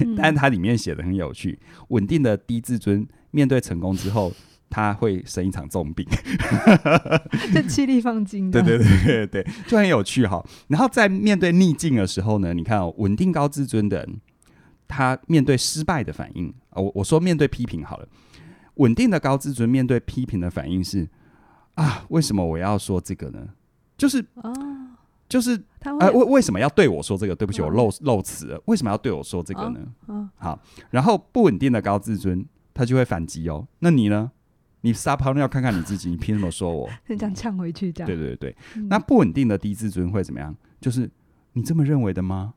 [0.00, 4.32] 嗯、 但是它里面写的很有趣，稳定的低自尊面对成功之后。
[4.68, 6.04] 他会生一场重病，
[7.54, 8.50] 就气力放尽。
[8.50, 10.44] 对对对对对，就很有趣哈。
[10.66, 14.20] 然后在面对逆境的时候呢，你看哦，稳定高自尊的人，
[14.88, 18.08] 他面对失败的反应啊，我我说面对批评好了，
[18.74, 21.08] 稳定的高自尊面对批评的反应是
[21.74, 23.48] 啊，为什么我要说这个呢？
[23.96, 24.52] 就是哦，
[25.28, 27.34] 就是他为、呃、为什么要对我说这个？
[27.34, 28.62] 对不起，我漏漏词了。
[28.66, 29.80] 为什么要对我说这个呢？
[30.06, 33.66] 哦、好，然后不稳定的高自尊，他就会反击哦。
[33.80, 34.30] 那你呢？
[34.82, 36.88] 你撒泡尿看看你自己，你凭什么说我？
[37.08, 38.06] 这样呛回去，这样。
[38.06, 40.54] 对对对，嗯、那不稳定的低自尊会怎么样？
[40.80, 41.10] 就是
[41.54, 42.54] 你这么认为的吗？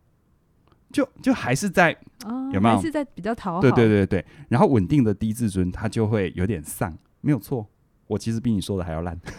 [0.91, 1.91] 就就还是在、
[2.25, 2.75] 哦、有没有？
[2.75, 3.61] 还是在比较讨好？
[3.61, 4.25] 对对对对。
[4.47, 7.67] 然后稳定的低自尊，他就会有点丧，没有错。
[8.07, 9.15] 我其实比你说的还要烂，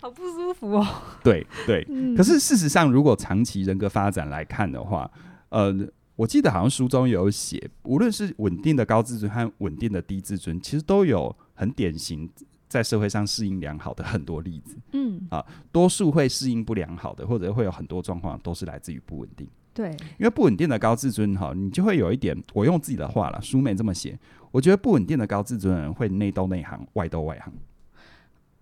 [0.00, 0.86] 好不舒服哦。
[1.22, 5.10] 对对，嗯、可是事实上，如果长期人格发展来看的话，
[5.50, 5.74] 呃，
[6.16, 12.26] 我记得好像书中有写，无论是稳定的高自尊和稳定的低自尊，其实都有很典型
[12.70, 14.76] 在社会上适应良好的很多例子。
[14.92, 19.46] 嗯啊，多数会适应不良好的，或者会有很多状况，都是来自于不稳定。
[19.74, 24.18] 对，因为不稳定的高自尊哈，你就会有一点，我用自己的话了，书没这么写。
[24.52, 27.52] 我觉得不稳定的高自尊的人会内斗内行，外斗外行，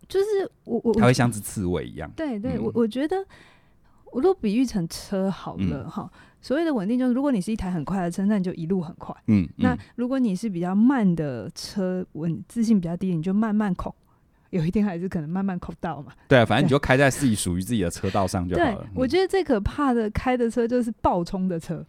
[0.08, 2.10] 就是我我他会像只刺猬一样。
[2.16, 3.16] 对对，我我觉得
[4.12, 6.10] 我都比喻成车好了哈。
[6.40, 9.14] 所谓的稳定，就是如果你是一台很快的车，那你就一路很快。
[9.26, 13.94] 嗯，那如果你是比较慢的车，稳自信比较低，你就慢慢控。
[14.50, 16.12] 有一天还是可能慢慢扣到嘛。
[16.26, 18.76] 对啊，反正你就开在自己属于自己的车道上就好了。
[18.76, 21.84] 对，我觉得最可怕的开的车就是暴冲的车，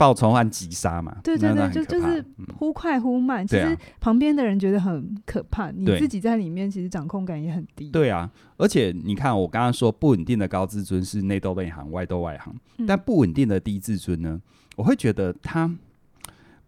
[0.00, 1.14] 暴冲和急杀嘛。
[1.22, 2.24] 对对对，就就是
[2.56, 3.46] 忽快忽慢。
[3.46, 7.90] 其实旁边的人觉得很可怕，你自己在里面其实掌控感也很低。
[7.90, 12.54] 对啊，而且你看我刚刚说不稳定的高自尊是内斗内行，外斗外行。
[12.86, 14.40] 但不稳定的低自尊呢？
[14.76, 15.70] 我会觉得他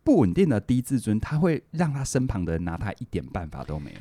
[0.04, 4.00] 不稳定的低自尊，他会让他身旁的人拿他一点办法都没有。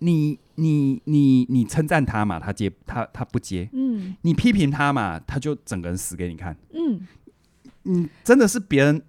[0.00, 7.00] 你你你你称赞他嘛，他接他他不接，嗯，你批评他嘛，他就整个人死给你看，嗯，
[7.84, 9.02] 嗯，真的是别人，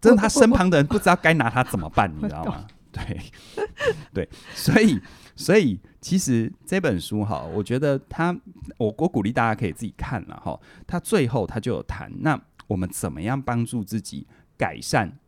[0.00, 2.66] 真的他身旁的人不知道该拿他怎么办， 你知道吗？
[2.92, 3.20] 对，
[4.12, 5.00] 对，所以
[5.36, 8.36] 所以其实这本书哈，我觉得他，
[8.78, 15.18] 我我鼓励大家可以自己看了哈，他最后他就有谈，那我们怎么样帮助自己改善？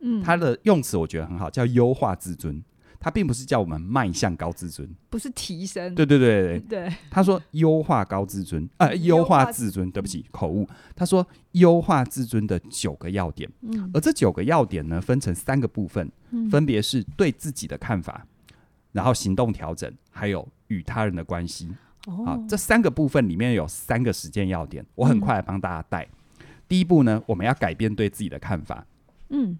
[0.00, 2.62] 嗯，他的用词我觉得很好，叫优化自尊。
[3.02, 5.92] 他并不是叫我们迈向高自尊，不是提升。
[5.92, 9.90] 对对对对，对他说优化高自尊，呃，优化自尊。
[9.90, 10.68] 对不起，口误。
[10.94, 18.24] 他说优化自尊的九个要点，嗯，而这九个要点呢，分成三个部分，嗯，分别是对自己的看法，
[18.92, 21.68] 然后行动调整，还有与他人的关系。
[22.06, 26.08] 哦，好，这三个部分里面有三个实践要点，我很快来帮大家带。
[26.38, 28.86] 嗯，第一步呢，我们要改变对自己的看法。
[29.30, 29.58] 嗯，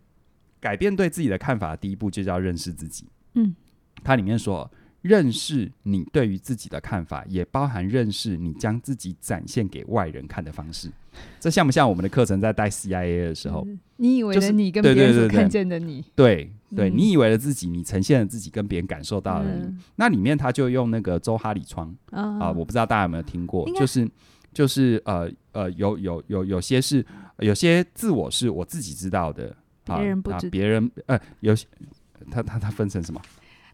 [0.61, 3.07] 改变对自己的看法的第一步就叫认识自己。
[3.35, 3.55] 嗯，
[4.03, 4.71] 它里面说，
[5.03, 10.90] 认识你对于自己的看法，也包含认识你将自己展现给外人看的方式。
[11.38, 13.66] 这像不像我们的课程在带 CIA 的时候？
[13.97, 19.75] 你以为的你跟别人所看见的你，对对，你以为的自己，你呈现的自己跟别人感受到的你。
[19.97, 24.11] 那里面他就用那个周哈里窗啊，我不知道大家有没有听过，就是
[24.55, 27.05] 就是呃呃，有有有有些是
[27.40, 31.66] 有些自我是我自己知道的，别人不知，别人呃有些。
[32.30, 33.20] 它它它分成什么？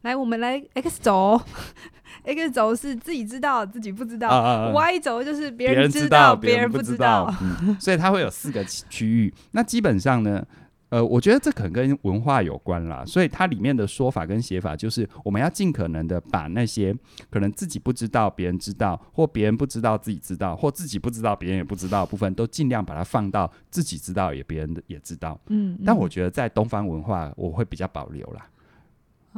[0.02, 1.40] 来，我们来 X 轴，
[2.24, 9.32] X 轴是自己知道自己不知道，，Y 轴就是别人知道别人不知道， 嗯，所以它会有四个区域。
[9.50, 10.44] 那基本上呢，
[10.90, 13.04] 呃，我觉得这可能跟文化有关啦。
[13.04, 16.96] 所以它里面的说法跟写法就是，我们要尽可能的把那些
[17.30, 25.38] 可能自己不知道别人知道，或别人不知道自己知道，或自己不知道别人也不知道的部分，都尽量把它放到自己知道也别人也知道。
[25.48, 28.46] 嗯，嗯，但我觉得在东方文化，我会比较保留啦。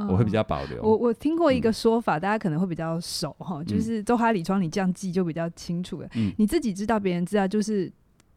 [0.09, 0.83] 我会比较保留。
[0.83, 6.09] 我我听过一个说法，大家可能会比较熟哈，就是周哈里窗，你这样记就比较清楚了。
[6.39, 7.93] 你自己知道，别人知道，就是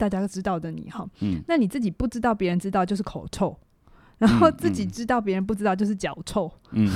[0.09, 1.07] 大家都知道的你哈。
[1.47, 3.57] 那你自己不知道，别人知道，就是口臭。
[4.19, 6.49] 然后自己知道，别人不知道，就是脚臭。
[6.71, 6.87] 嗯，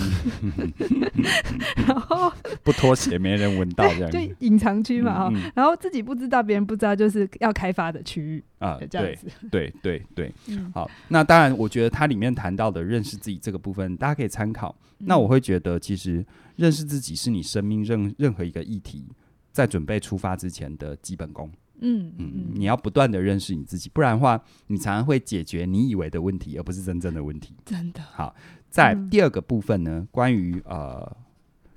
[1.87, 2.31] 然后
[2.63, 5.51] 不脱鞋没人闻到这样， 就隐藏区嘛哈。
[5.53, 8.77] 然后自己不知道，别人不知道，就是要开发的区域啊。
[8.89, 10.59] 这样子，对对对对。
[10.73, 14.73] 好，那当然，我觉得它里面谈到的认识自己这个部分，大家可以参考。
[14.99, 19.05] 那我会觉得，其实认识自己是你生命任任何一个议题
[19.51, 21.51] 在准备出发之前的基本功。
[21.79, 27.53] 嗯嗯，你要不断的认识你自己，不然的话，你常常会解决你以为的问题，而不是真正的问题。
[27.65, 28.01] 真的。
[28.01, 28.35] 好，
[28.69, 31.15] 在第二个部分呢，关于呃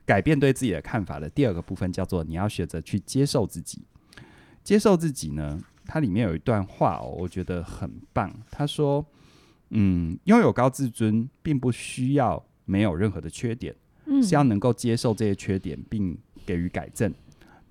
[0.07, 3.83] 改变对自己的看法的第二个部分，叫做你要学着去接受自己。
[4.63, 8.31] 接受自己呢，它里面有一段话哦，我觉得很棒。
[8.51, 9.05] 他说
[9.71, 13.75] ：“嗯，拥有高自尊，并不需要没有任何的缺点，
[14.07, 17.13] 嗯，是要能够接受这些缺点，并给予改正。”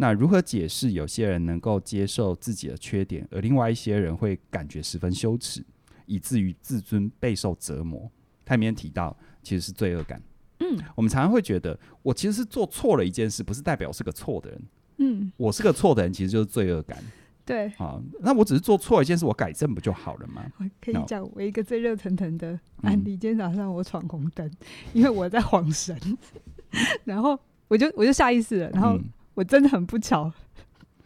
[0.01, 5.61] 那如何解释有些人能够接受自己的缺点，而另外一些人会感觉十分羞耻，
[6.05, 8.09] 以至于自尊备受折磨？
[8.45, 10.17] 他里面提到，其实是罪恶感。
[10.59, 14.61] 嗯嗯，我们常常会觉得，我其实是做错了一件事，不是代表我是个错的人。
[14.99, 16.97] 嗯，我是个错的人，其实就是罪恶感。
[17.45, 20.49] 对，啊，那我只是做错一件事，我改正不就好了吗？
[20.59, 24.49] 我可以讲我一个最热腾腾的案例，今天早上我闯红灯，
[24.93, 25.97] 因为我在晃神，
[27.03, 28.97] 然后我就我就下意识了，然后
[29.39, 30.29] 我真的很不巧。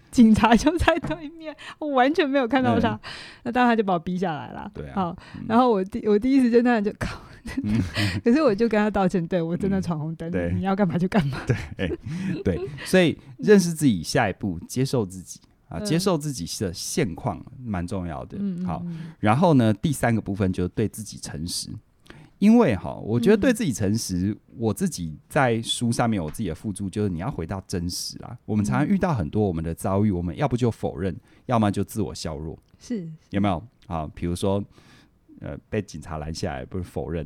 [0.09, 2.99] 警察就在对面，我完全没有看到他，嗯、
[3.43, 4.69] 那当然他就把我逼下来了。
[4.73, 5.17] 对啊，好，
[5.47, 7.19] 然后我第我第一时间当然就靠，
[7.63, 7.81] 嗯、
[8.23, 11.39] 可是我就跟他道歉，对我真的闯红灯，嗯、你要干嘛就干嘛。
[11.47, 11.97] 对，欸、
[12.43, 18.37] 对，所以认识自己，下一步接受自己啊，接受自己的现况蛮重要的。
[18.39, 18.85] 嗯、好，
[19.19, 21.69] 然后呢，第三个部分就是对自己诚实。
[22.43, 28.37] 因为哈，我觉得对自己诚实，嗯、我自己在书上面有我自己的附注，就是你要回到真实啊。
[28.43, 34.05] 我们常常遇到很多我们的遭遇，我们要不就否认，要么就自我削弱，是有没有啊？
[34.13, 34.61] 比如说，
[35.39, 37.25] 呃，被警察拦下来，不是否认。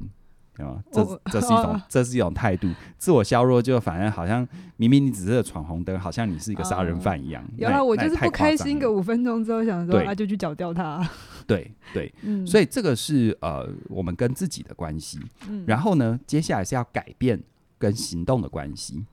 [0.58, 2.68] 啊，这这是一种，这是一种态度，
[3.00, 7.44] 自我削弱，就反正好像明明你只是闯红灯，好像你是一个杀人犯一样。
[7.58, 11.08] 有啊，我就是不开心个五分钟之后，想说啊，就去绞掉他。
[11.48, 12.14] 对对，
[12.46, 15.20] 所以这个是呃，我们跟自己的关系。
[15.66, 17.42] 然后呢，接下来是要改变
[17.80, 19.04] 跟行动的关系。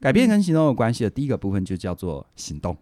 [0.00, 2.76] 改变跟行动的关系的第一个部分就叫做行动。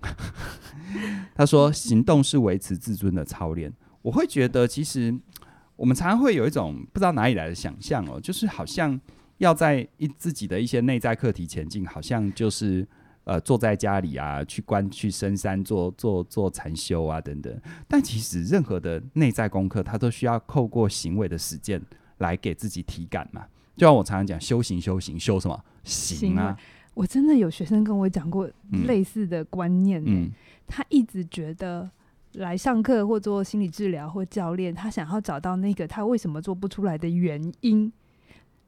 [1.34, 3.72] 他说，行动是维持自尊的操练。
[4.00, 5.14] 我会觉得其实。
[5.74, 9.00] 我们常常会有一种不知道哪里来的想象哦，就是好像
[9.38, 12.86] 要在一自己的一些内在课题前进，好像就是
[13.24, 17.54] 呃坐在家里啊，去关去深山做做做禅修啊等等。
[17.88, 21.80] 但其实任何的内在功课，它都需要透过行为的实践
[22.18, 23.46] 来给自己体感嘛。
[23.76, 26.56] 就像我常常讲，修行修行修什么行啊？
[26.94, 28.50] 我真的有学生跟我讲过
[28.86, 30.30] 类似的观念，嗯，
[30.66, 31.90] 他一直觉得。
[32.36, 37.92] 来上课或做心理治疗或教练，他想要找到那个他为什么做不出来的原因，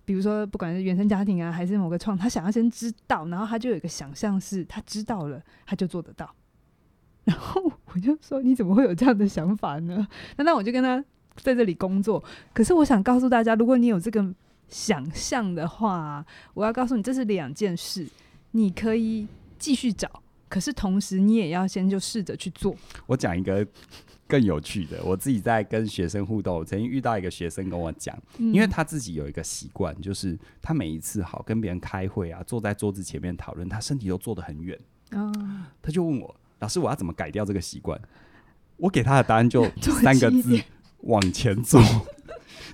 [0.04, 6.34] 比如说不管是原生家庭啊，还是某个创，他想要先知道，然后他就有一个想象是，他知道了他就做得到。
[7.24, 10.06] 然后我就说，你怎么会有这样的想法呢？
[10.36, 11.02] 那那我就跟他
[11.36, 12.22] 在这里工作。
[12.52, 14.22] 可是我想告诉大家，如果你有这个
[14.68, 18.06] 想象的话，我要告诉你，这是两件事，
[18.50, 19.26] 你可以
[19.58, 20.22] 继续找。
[20.50, 22.76] 可是同时，你也要先就试着去做。
[23.06, 23.66] 我讲一个
[24.26, 34.78] 更有趣的，我自己在跟学生互动，我曾经遇到一个学生跟我讲，嗯、因为他自己有一个习惯，就是他每一次好跟别人开会啊，坐在桌子前面讨论，他身体都坐得很远。
[35.12, 35.32] 哦、
[35.82, 38.00] 他就问我，老师，我要怎么改掉这个习惯？
[38.76, 39.64] 我给他的答案就
[40.02, 40.60] 三个字：
[41.00, 41.78] 往前走。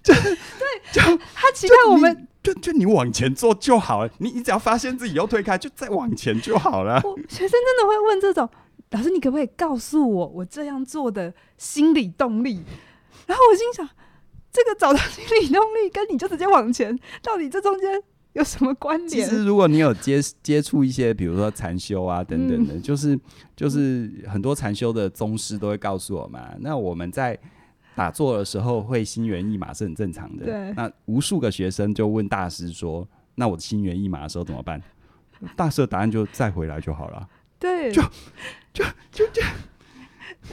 [0.03, 0.37] 就 对，
[0.93, 1.01] 就
[1.35, 2.27] 他期待我们。
[2.43, 6.99] 就就你往前做就好了，你你只要发现自己又推开，就再往前就好了。
[7.29, 8.49] 学生真的会问这种，
[8.91, 12.63] 老师，你可不可以告诉我我这样做的心理动力？
[13.27, 13.89] 然后我心想，
[14.53, 19.09] 这个找到心理动力跟你就直接往前，到底这中间有什么关联？
[19.09, 23.19] 其实如果你有接接触一些，比如说禅修啊等等的，嗯、就是
[23.57, 27.39] 就是很多禅修的宗师都会告诉我嘛，那我们在。
[27.97, 30.47] 打坐的时候会心猿意马是很正常的。
[30.47, 30.73] 对。
[30.73, 34.81] 那无数个学生就问大师说：“那我心猿意马的时候怎么办？”
[35.55, 37.29] 大师的答案就再回来就好了。
[37.59, 37.93] 对。
[37.93, 38.01] 就
[38.73, 39.43] 就就就，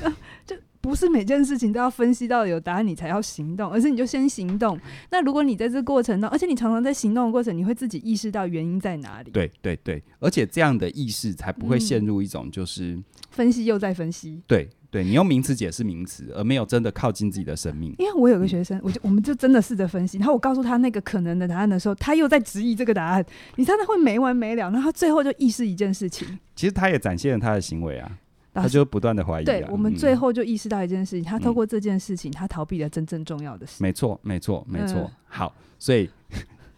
[0.46, 4.80] 就不是每件事情都要分析到有答案你才要行动，而是你就先行动。
[5.12, 9.32] 那如果你在这过程中，而且你常常在行动的过程，你会自己意识到原因在哪里。
[9.32, 14.42] 对对对，而且这样的意识才不会陷入一种就是、嗯、分析又再分析。
[14.48, 14.70] 对。
[14.90, 17.94] 对，你用名词解释名词，而没有真的靠近自己的生命。
[18.00, 23.26] 因为我有个学生，我就我们就真的试着分析，然后我告诉他那个可能的答案的时候，他又在质疑这个答案。
[23.58, 26.26] 你知道他会没完没了，然后他最后就意识一件事情。
[26.56, 28.18] 其实他也展现了他的行为啊，
[28.54, 29.46] 他就不断的怀疑啊。
[29.46, 33.84] 对，我们最后就意识到一件事情，他透过这件事情，他逃避了真正重要的事。
[33.84, 35.12] 没错，没错，没错。
[35.28, 36.10] 好，所以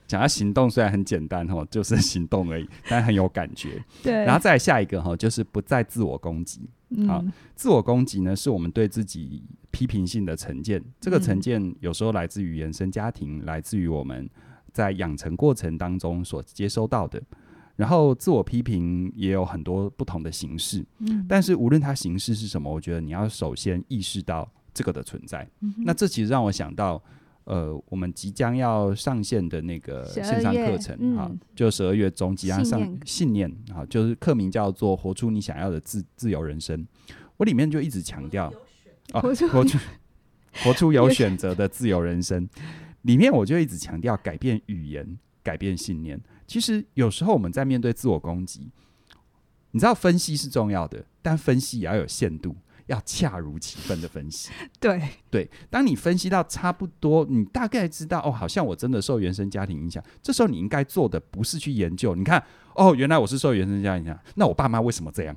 [0.07, 3.81] 讲到行动虽然很简单哦，就是行动而已，但很有感觉。
[4.01, 6.67] 对，然后再下一个哈，就是不再自我攻击。
[7.07, 7.23] 好，
[7.55, 10.83] 自我攻击呢，是我们对自己批评性的成见。
[10.99, 14.29] 这个成见有时候来自于原生家庭，来自于我们
[14.73, 17.21] 在养成过程当中所接收到的。
[17.75, 20.85] 然后，自我批评也有很多不同的形式。
[20.99, 25.49] 嗯，但是无论它形式是什么，我觉得你要首先意识到这个的存在。
[25.77, 27.01] 那这其实让我想到。
[27.49, 36.87] 呃，我们即将要上线的那个线上课程啊、嗯，就十二月中即将上信念啊，就是课名叫做“活出你想要的自自由人生”。
[37.37, 38.53] 我里面就一直强调，
[39.13, 39.47] 啊活出
[40.63, 42.47] 活出有选择的自由人生。
[43.01, 46.21] 里面我就一直强调改变语言，改变信念。
[46.45, 48.69] 其实有时候我们在面对自我攻击，
[49.71, 52.55] 你知道分析是重要的，但分析也要有限度。
[52.89, 54.49] 要恰如其分的分析。
[54.81, 60.03] 对对，当你分析到差不多，你大概知道哦，好像我真的受原生家庭影响。
[60.21, 65.35] 这时候你应该做的不是去研究，你看哦，原来我是受原生家庭影响，那我爸妈为什么这样？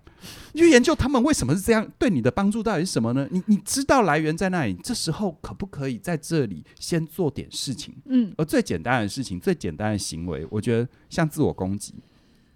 [0.54, 3.28] 你去研究他们为什么是这样，对你的帮助到底是什么呢？
[3.30, 7.94] 你你知道来源在那里，这时候可不可以在这里先做点事情？
[8.06, 11.94] 嗯，而最简单的事情，最简单的行为，我觉得像自我攻击。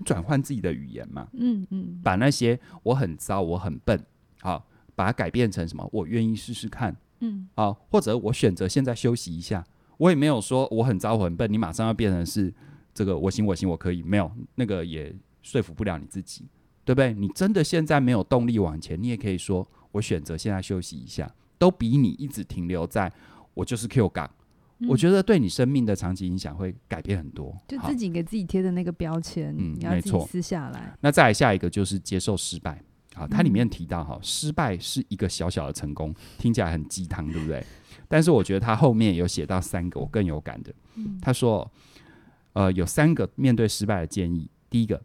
[0.05, 3.99] 转换自己的语言嘛，嗯嗯，把那些我很糟、我很笨，
[4.43, 5.89] 好，把它改变成什么？
[5.93, 9.65] 我愿意试试看，嗯，好，或者我选择现在休息一下。
[9.99, 12.53] 我也没有说我很糟、我很笨，你马上要变成是
[12.93, 16.45] 这个我行我行我可以，没有那个也说服不了你自己，
[16.85, 17.15] 对不对？
[17.15, 23.11] 你真的现在没有动力往前，你也可以说我选择现在休息一下，都比你一直停留在
[23.55, 24.31] 我就是 Q 港。
[24.87, 30.95] 我觉得对你生命的长期影响会改变很多，就自己给自己贴的那个标签，嗯，你要自己撕下来。
[31.01, 32.83] 那再来下一个就是接受失败，
[33.17, 37.65] 好，它里面提到哈，失败是一个小小的成功，听起来很鸡汤，对不对？
[38.07, 40.73] 但是我觉得他后面有写到三个我更有感的，
[41.21, 41.69] 他说，
[42.53, 44.49] 呃，有三个面对失败的建议。
[44.69, 45.03] 第一个，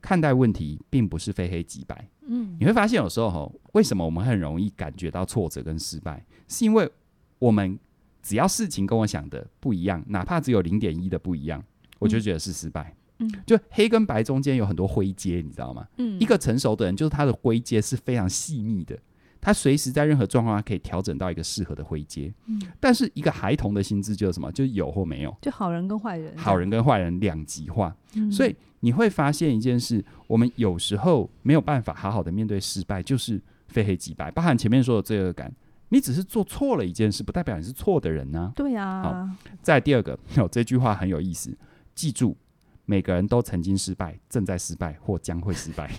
[0.00, 6.90] 看待问题并不是非黑即白，嗯，你会发现有时候哈，为什么我们很容易感觉到挫折跟失败，是因为
[7.38, 7.78] 我们。
[8.24, 11.60] 只要事情跟我想的不一样，哪怕只有零点一的不一样，
[11.98, 12.94] 我就觉得是失败。
[13.22, 15.86] 嗯，就黑跟白中间有很多灰阶，你知道吗？
[15.96, 18.98] 嗯，一个成熟的人就是他的灰阶是非常细腻的，
[19.40, 22.32] 他随时在任何状况下可以调整到一个适合的灰阶。
[22.46, 24.50] 嗯，但是一个孩童的心智就是什么？
[24.52, 27.96] 就是有或没有，就好人跟坏人，好人跟坏人两极化。
[28.14, 35.52] 嗯，所以你会发现一件事，我们有时候没有办法好好的面对失败，就是非黑即白，包含前面说的罪恶感。
[35.88, 38.52] 你只是做错了一件事，不代表你是错的人呢、啊。
[38.56, 39.02] 对呀、啊。
[39.02, 41.54] 好，再第二个， 有、哦、这句话很有意思，
[41.94, 42.34] 记住，
[42.92, 45.90] 每个人都曾经失败，正在失败，或将会失败。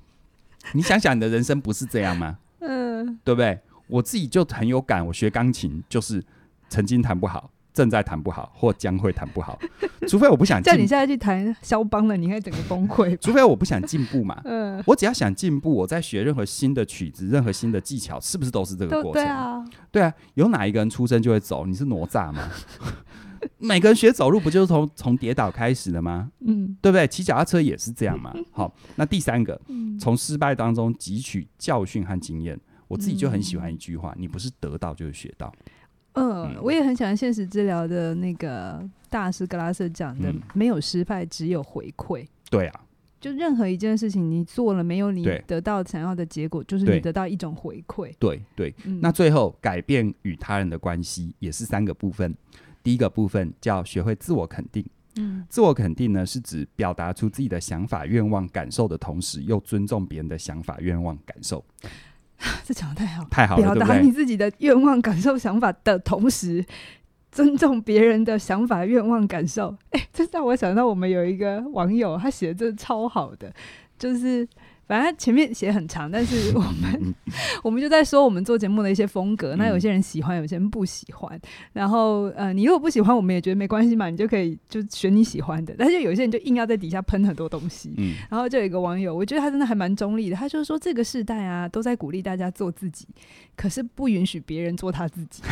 [0.74, 2.36] 你想想，你的人生不是这样吗？
[2.58, 3.58] 嗯，对不对？
[3.86, 6.22] 我自己就很有感，我学钢琴就是
[6.68, 7.50] 曾经弹不好。
[7.72, 9.56] 正在弹不好，或将会弹不好，
[10.08, 13.16] 除非我不想叫你现在去弹肖邦了，你会整个崩溃。
[13.20, 19.22] 除非我不想进步嘛，嗯，我只要想进步，我在学任何新的曲子、任何新的技巧，是不是都是这个过程？
[19.22, 21.66] 对啊，对啊，有哪一个人出生就会走？
[21.66, 22.50] 你是哪吒吗？
[23.58, 26.30] 每个人学走路不就是从从跌倒开始的吗？
[26.40, 27.06] 嗯，对不对？
[27.06, 28.34] 骑脚踏车也是这样嘛。
[28.50, 29.60] 好，那第三个，
[30.00, 32.58] 从失败当中汲取教训和经验。
[32.86, 35.52] 我自己就很喜欢一句话：你不是得到就是学到。
[36.14, 42.26] 嗯，我也很喜欢现实治疗的那个大师格拉瑟讲的，没有失败，只有回馈。
[42.50, 42.80] 对啊，
[43.20, 48.10] 就任何一件事情你做了，没有你得到想要的结果，就是你得到一种回馈。
[48.18, 52.34] 对对，那最后改变与他人的关系也是三个部分。
[52.88, 54.82] 第一个部分叫学会自我肯定。
[55.16, 61.62] 嗯，自我肯定呢，是指表达出自己的想法、愿望、感受的同时，又尊重别人的想法、愿望、感受。
[62.64, 66.64] 这讲的太好，太好了，表达你自己的愿望、感受、想法的同时，
[67.30, 69.76] 尊重别人的想法、愿望、感受。
[69.90, 73.54] 哎，这让我想到我们有一个网友，他写的这超好的，
[73.98, 74.48] 就是。
[74.88, 77.14] 反正前面写很长，但是我们
[77.62, 79.54] 我们就在说我们做节目的一些风格。
[79.56, 81.38] 那有些人喜欢，有些人不喜欢。
[81.74, 85.74] 然后呃，你如果不喜欢，我们也觉得没关系嘛，你就可以就选你喜欢的。
[85.78, 87.92] 但是有些人就硬要在底下喷很多东西。
[87.98, 88.14] 嗯。
[88.30, 90.36] 然后就有一个网友，我觉得他真的还蛮中立的。
[90.36, 93.06] 他就说这个世代啊，都在鼓励大家做自己，
[93.56, 95.42] 可是不允许别人做他自己。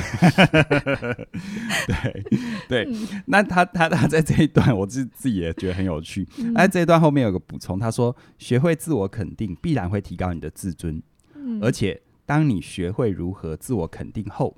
[1.87, 2.25] 对
[2.69, 6.27] 对，嗯、那他他他在这一段，我自自己也觉得很有趣。
[6.55, 9.26] 那、嗯，这一段后面有个补充，他说学会自我肯。
[9.27, 11.03] 肯定必然会提高你的自尊，
[11.35, 14.57] 嗯，而且当你学会如何自我肯定后，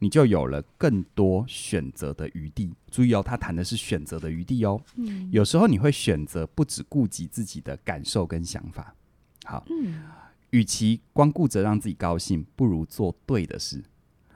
[0.00, 2.74] 你就有了更多选择的余地。
[2.90, 4.82] 注意哦，他谈的是选择的余地哦。
[4.96, 8.92] 嗯，有时候你会选择不只顾及自己的感受跟想法。
[9.44, 10.02] 好，嗯，
[10.50, 13.84] 与其光顾着让自己高兴，不如做对的事。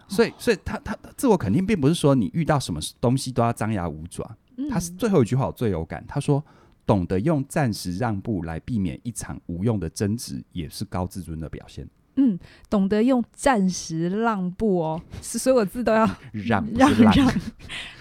[0.07, 4.36] 所以，所以他他自我肯定并不是说你遇到什么东西都要张牙舞爪。
[4.70, 6.44] 他是最后一句话我最有感，他说。
[6.91, 11.88] 懂得用暂时让步来避免一场无用的争执，也是高自尊的表现。
[12.16, 12.36] 嗯，
[12.68, 17.32] 懂得用暂时让步哦，是所有字都要让让让，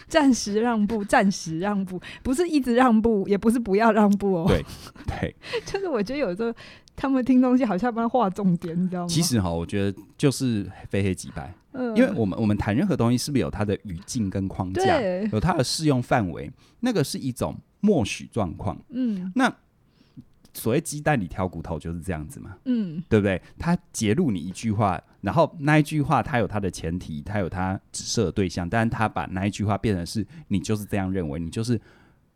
[0.08, 4.46] 暂时让步，暂时让步，不是一直让步，也不是不要让步哦。
[4.48, 4.66] 对
[5.06, 5.36] 对，
[5.68, 6.52] 就是我觉得有时候
[6.96, 9.08] 他们听东西好像帮他画重点，你知道吗？
[9.08, 11.54] 其实哈，我觉得就是非黑即白。
[11.74, 15.00] 嗯，因为我们我们谈任何东西，是不是有它的语境跟框架，
[15.32, 16.52] 有它的适用范围？
[16.80, 17.56] 那个是一种。
[17.82, 19.54] 默许状况，嗯，那
[20.54, 23.42] 所谓鸡蛋里挑骨头就是这样子嘛，嗯，对不对？
[23.58, 31.80] 他揭露你一句话，然后那一句话它有它的前提，它有它指涉的对象，但是他把那一句话变成是你就是这样认为，你就是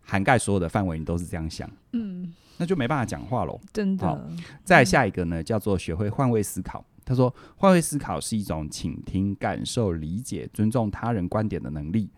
[0.02, 4.08] 涵盖所有的范围，你都是这样想，嗯，那就没办法讲话喽，真的。
[4.08, 4.22] 好，
[4.64, 6.86] 再下一个呢，叫做学会换位思考。
[7.04, 12.10] 他说，换位思考是一种倾听、感受、理解、尊重他人观点的能力。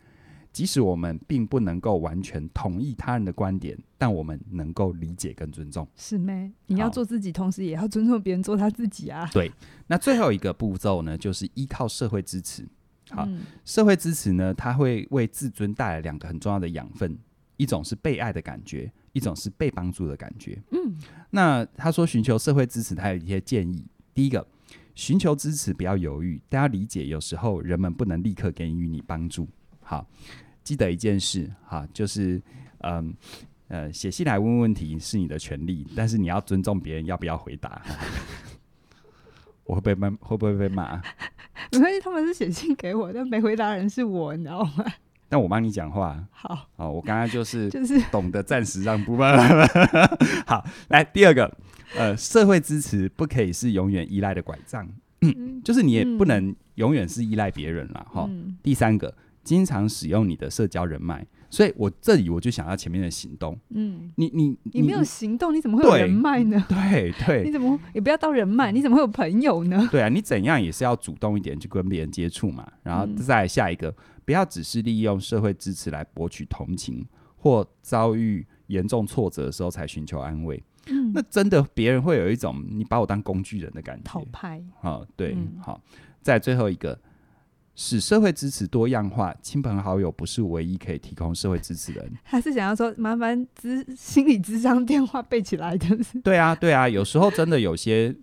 [0.56, 5.86] 即使我们并不能够完全同意他人的观点，但我们能够理解跟尊重。
[5.98, 6.50] 是咩？
[6.68, 9.30] 你要做自己，同时也要尊重别人做他自己啊。
[9.34, 9.52] 对。
[9.88, 12.66] 那最后一个步骤呢，就是依靠社会支持。
[13.10, 17.18] 好，嗯、社会支持呢，它会为自尊带来两个很重要的养分，
[17.58, 20.58] 一种是被爱的感觉，一种是被帮助的感觉。
[20.72, 20.96] 嗯。
[21.32, 23.86] 那他说寻求社会支持，他有一些建议。
[24.14, 24.48] 第一个，
[24.94, 29.46] 寻求支持不要犹豫，大家理解，有时候人们不能立刻给予你帮助。
[29.82, 30.08] 好。
[30.66, 32.42] 记得一件事，哈，就是，
[32.80, 33.14] 嗯，
[33.68, 37.82] 呃，写信来问问题是你的权利，但是你要尊重别人要不要回答。
[39.64, 41.00] 我会被骂，会不会被骂？
[41.72, 44.86] 没关系，他们是写信给我，但没回答人是我，你知道吗？
[45.30, 46.28] 但我帮你讲话。
[46.32, 49.18] 好，好，我刚刚就是就是懂得暂时让步。
[50.48, 51.56] 好，来第二个，
[51.96, 54.88] 呃，社会支持不可以是永远依赖的拐杖，
[55.22, 58.58] 嗯，就是你也不能永远是依赖别人了，哈、嗯。
[58.64, 59.16] 第三个。
[59.46, 63.56] 经常使用你的社交人脉，所以我这里我就想要前面的行动。
[63.70, 66.66] 嗯，你你你没有行动，你怎么会有人脉呢？
[66.68, 69.88] 对对，你怎么也不要到人脉，你怎么会有朋友呢？
[69.92, 72.68] 对啊，你怎样也是要主动一点去跟别人接触嘛。
[72.82, 77.06] 然后再下一个，嗯、不要只是利用社会支持来博取同情，
[77.38, 80.62] 或遭遇严重挫折的时候才寻求安慰。
[80.88, 84.04] 嗯，那真的别人会有一种你把我当工具人的感觉。
[84.04, 85.80] 讨拍啊，对，嗯、好，
[86.24, 87.00] 在最后一个。
[87.76, 92.12] 使社会支持多样化，亲朋好友不是唯一可以提供社会支持的人。
[92.24, 95.98] 还是想要说，麻烦咨心理咨商电话背起来的。
[96.24, 98.16] 对啊，对啊，有时候真的有些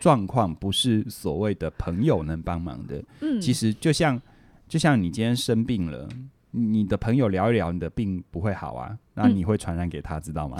[0.00, 3.04] 状况不是所谓的朋友能帮忙的。
[3.20, 4.20] 嗯，其实就像
[4.66, 6.08] 就像你今天生病了，
[6.52, 10.56] 你的朋友聊一聊，你的病不会好啊，那你会传染给他，知道吗？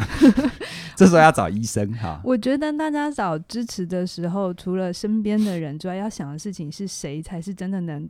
[0.95, 2.20] 这时候要找医生哈。
[2.22, 8.07] 我觉得大家找支持的时候，除了身边的人之外，要想的事情是谁才是真的能。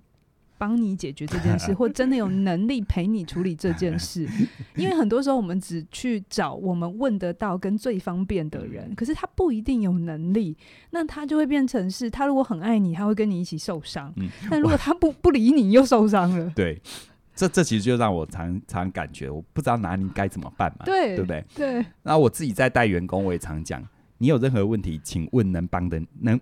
[0.65, 4.27] 帮你解决这件事， 或真的有能力陪你处理这件事，
[4.77, 10.57] 因为很多时候我们只去找我们问得到跟最方便的人，可是他不一定有能力，
[10.89, 16.51] 那他就会变成是，他如果很爱你，他会跟你一起受伤，嗯，但如果他不 不理你，又受伤了。
[16.57, 16.81] 对，
[17.35, 21.45] 这这其实就让我常常感觉，我不知道哪里该怎么办嘛，对，对不对？
[21.55, 21.75] 对。
[22.03, 23.87] 然后我自己在带员工，我也常讲，
[24.17, 26.41] 你有任何问题，请问能帮的能。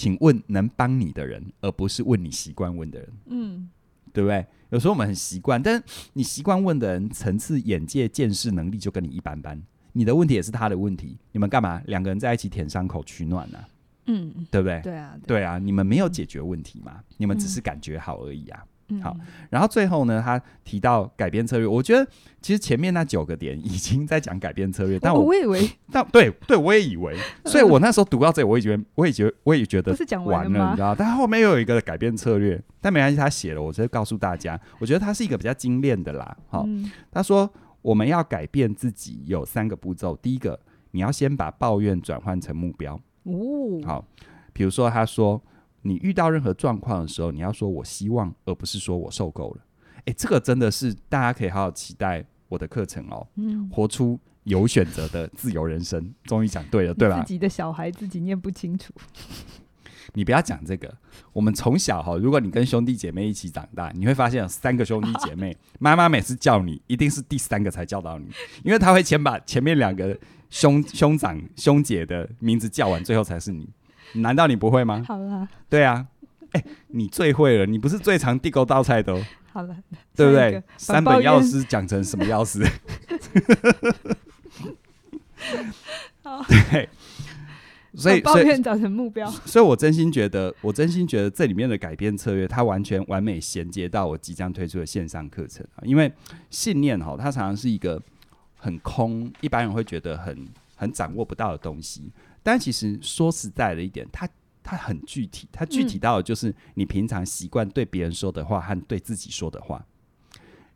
[0.00, 3.08] 请问能帮你的人，而不是问你习惯问的人。
[3.26, 3.68] 嗯，
[4.14, 4.46] 对不对？
[4.70, 5.84] 有时候我们很习惯，但是
[6.14, 9.62] 你习惯问的人，层次、眼界、见识、能力就跟你一般般。
[9.92, 11.82] 你的问题也是他的问题，你们干嘛？
[11.84, 13.58] 两个人在一起舔伤口取暖呢？
[14.06, 14.80] 嗯，对不对？
[14.80, 17.04] 对啊，对啊，你们没有解决问题嘛？
[17.18, 18.64] 你们只是感觉好而已啊。
[19.02, 19.16] 好，
[19.50, 22.06] 然后最后呢，他提到改变策略，我觉得
[22.40, 30.94] 其实前面那九个点已经在讲改变策略，但我，我以为， 但对对，我也以为， 所以我那时候读到这里，我也觉得，我也觉得，我也觉得是讲完了，你知道？
[30.94, 36.36] 但后面又有一个改变策略，但没关系，他写了，我直接告诉大家，我觉得他是一个比较精炼的啦。
[36.48, 37.48] 好，嗯、他说
[37.82, 40.58] 我们要改变自己有三个步骤，第一个，
[40.90, 43.00] 你要先把抱怨转换成目标。
[43.24, 44.04] 哦，好，
[44.52, 45.42] 比如说他说。
[45.82, 49.60] 你遇到任何状况的时候，你要说“我希望”，而不是说我受够了。
[50.06, 53.26] 诶，这个真的是大家可以好好期待我的课程哦。
[53.36, 57.20] 嗯，活出有选择的自由人生， 终于讲对了，对吧？
[57.22, 58.92] 自己的小孩自己念不清楚，
[60.14, 60.92] 你不要讲这个。
[61.32, 68.26] 我们从小哈，如果你跟兄弟姐妹一起长大，你会发现有三个兄弟姐妹， 妈妈每次叫你，一定是第三个才叫到你，
[68.64, 70.18] 因为他会先把前面两个
[70.48, 73.68] 兄兄长兄姐的名字叫完，最后才是你。
[74.14, 75.04] 难道你不会吗？
[75.06, 76.06] 好了，对啊，
[76.52, 79.24] 哎、欸，你最会了，你不是最常地沟道菜的哦。
[79.52, 79.76] 好了，
[80.14, 80.62] 对不对？
[80.76, 82.64] 三本药师讲成什么药师？
[86.22, 86.88] 好，对，
[87.94, 95.82] 所以抱怨找成目标所，所以我真心觉得，我真心觉得这里面的改变策略，它完全完美衔接到我即将推出的线上课程啊。
[95.82, 96.12] 因为
[96.50, 98.00] 信念哈，它常常是一个
[98.56, 100.46] 很空，一般人会觉得很
[100.76, 102.12] 很掌握不到的东西。
[102.50, 104.28] 但其实说实在的一点，它
[104.60, 109.86] 它很具体，它具体到的就是你平常习惯对别人说的话和对自己说的话。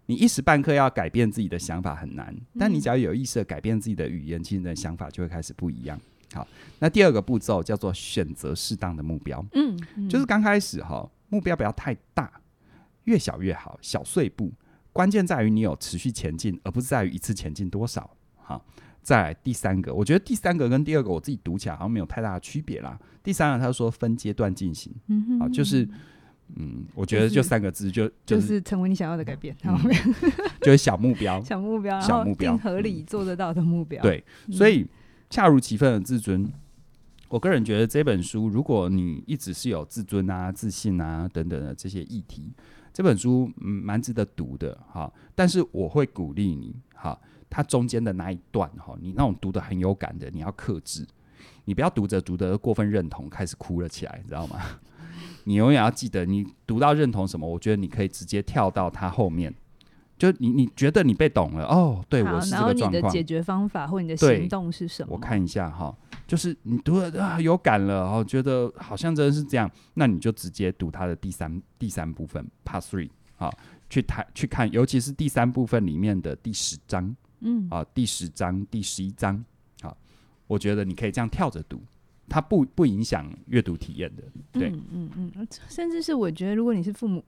[0.06, 6.00] 你一时半刻要改变自己的想法很难，但你只要有意识的改变自己的语言，其实你的想法就会开始不一样。
[6.32, 6.46] 好，
[6.78, 9.44] 那第二个步骤叫做选择适当的目标。
[9.54, 12.30] 嗯，嗯，就是刚开始哈，目标不要太大，
[13.02, 14.52] 越小越好，小碎步。
[14.92, 18.16] 关键在于你有持续前进，而不是在于一次前进多少。
[18.36, 18.64] 好。
[19.04, 22.98] 再来第三个，我觉得第三个跟第二个我自己读起来好像没有太大的区别啦。
[23.22, 25.86] 第三个他说分阶段进行，嗯哼，好，就是
[26.56, 29.78] 嗯，我觉得就三个字，就就是、就是成为你想要的改变，嗯、
[30.62, 34.02] 就是 小目标，小目标，小目标，合理做得到的目标。
[34.02, 34.86] 对，所以
[35.28, 36.50] 恰如其分的自尊，
[37.28, 42.52] 我个人觉得这本书，如果你一直是有自尊啊、自信啊等等的这些议题，
[42.92, 45.12] 这本书嗯蛮值得读的哈。
[45.34, 47.18] 但是我会鼓励你哈，
[47.54, 51.06] 它中间的那一段哈，你那种读得很有感的，你要克制，
[51.66, 54.58] 你不要读着读着过分认同，开始哭了起来，你知道吗？
[55.46, 59.54] 你永远要记得，你读到认同什么，我觉得你可以直接跳到它后面。
[60.18, 62.04] 就你你觉得你被懂了哦？
[62.08, 62.92] 对，我是这个状况。
[62.92, 65.12] 然后你的解决方法或你的行动是什么？
[65.12, 65.96] 我看一下哈，
[66.26, 73.52] 就是你读了啊有感了，哦，觉得好像真的是这样，那你就直接读它的第三第三部分 Part Three 啊，
[73.88, 79.44] 去谈去看，尤其是第三部分里面的第十章，嗯啊，第十章第十一章
[79.82, 79.96] 啊，
[80.46, 81.80] 我觉得你可以这样跳着读，
[82.28, 84.22] 它不不影响阅读体验的。
[84.52, 87.24] 对，嗯嗯嗯，甚至是我觉得，如果你是父母。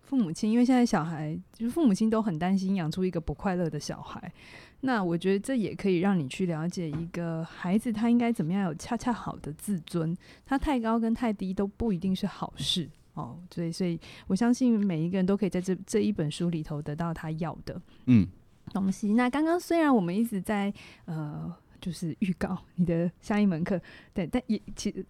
[0.00, 4.32] 父母亲，因为现在小孩就是父母亲都很担心养出一个不快乐的小孩，
[4.80, 13.38] 那我觉得这也可以让你去了解一个孩子他应该怎么样有恰恰好的自尊，他太高跟太低都不一定是好事哦。
[13.50, 18.26] 所以，所以我相信每一个人都可以在这这一本书里头得到他要的嗯
[18.68, 19.12] 东西。
[19.12, 20.72] 嗯、那刚刚虽然我们一直在
[21.06, 23.80] 呃，就是预告你的下一门课，
[24.12, 25.04] 对，但也其实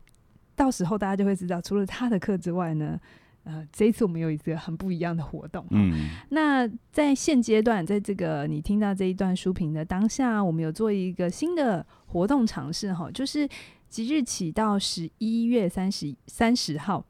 [0.54, 3.00] 到时候大家就会知道，除了他的课之外呢。
[3.44, 5.64] 呃，这一次我们有一个很不一样的活动。
[5.70, 13.48] 嗯，那在现阶段，在这个你听到这一段书评的当下，我们有做一个新的活动尝试哈，就是
[13.88, 17.02] 即日起到十一月三十三十号，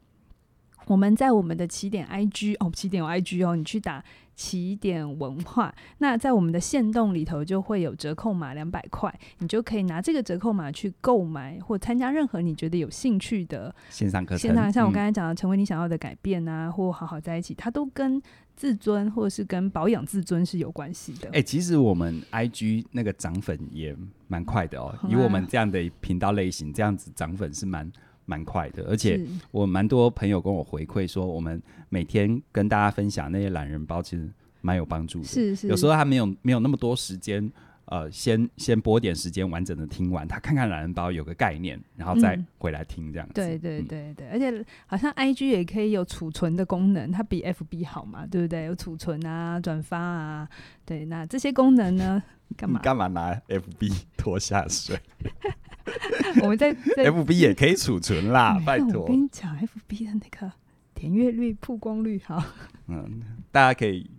[0.87, 4.01] 我们在我们的起点 IG 哦，起点有 IG 哦，你去打。
[4.39, 14.39] 起点文化，那在我们的线动里头就会有折扣码两百块，你就可以拿这个折扣码去购买或参加任何你觉得有兴趣的线上课程。
[14.39, 18.21] 线上像我刚才讲的，成为你想要的改变啊，嗯、或好好在一起，它都跟
[18.55, 21.27] 自尊或者是跟保养自尊是有关系的。
[21.27, 23.93] 哎、欸，其实我们 IG 那个涨粉也
[24.29, 27.91] 蛮快的哦，以我们这样的频道类型，这样子涨粉是蛮。
[28.29, 29.19] 蛮快的，而且
[29.49, 31.59] 我蛮多朋友跟我回馈说，我们
[31.89, 34.29] 每天跟大家分享那些懒人包，其实
[34.61, 35.25] 蛮有帮助的。
[35.25, 37.51] 是是，有时候他没有没有那么多时间，
[37.85, 43.33] 呃，先先拨点时间完整的听完，他看看懒人包有个概念，然后再回来听这样子。
[43.33, 48.65] 对对对对，而且好像 IG 也可以有储存的功能，它比 FB 好嘛，对不对？
[48.65, 50.47] 有储存啊、转发啊，
[50.85, 52.21] 对，那这些功能呢，
[52.57, 52.79] 干嘛？
[52.81, 54.99] 干嘛拿 FB 拖下水？
[56.43, 59.01] 我们在，在 FB 也可以储存啦，拜托。
[59.01, 60.51] 我跟你讲，FB 的那个
[60.93, 62.43] 点阅率、曝光率好。
[62.87, 63.21] 嗯，
[63.51, 64.09] 大家可以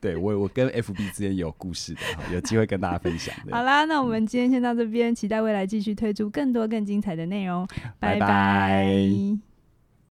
[0.00, 2.00] 对我，我跟 FB 之间有故事的，
[2.32, 3.34] 有机会跟大家分享。
[3.50, 7.66] 好啦，那我们今天先到这边，期待未来继续推出更多更精彩的内容。
[7.98, 8.20] 拜拜。
[8.20, 9.49] 拜拜。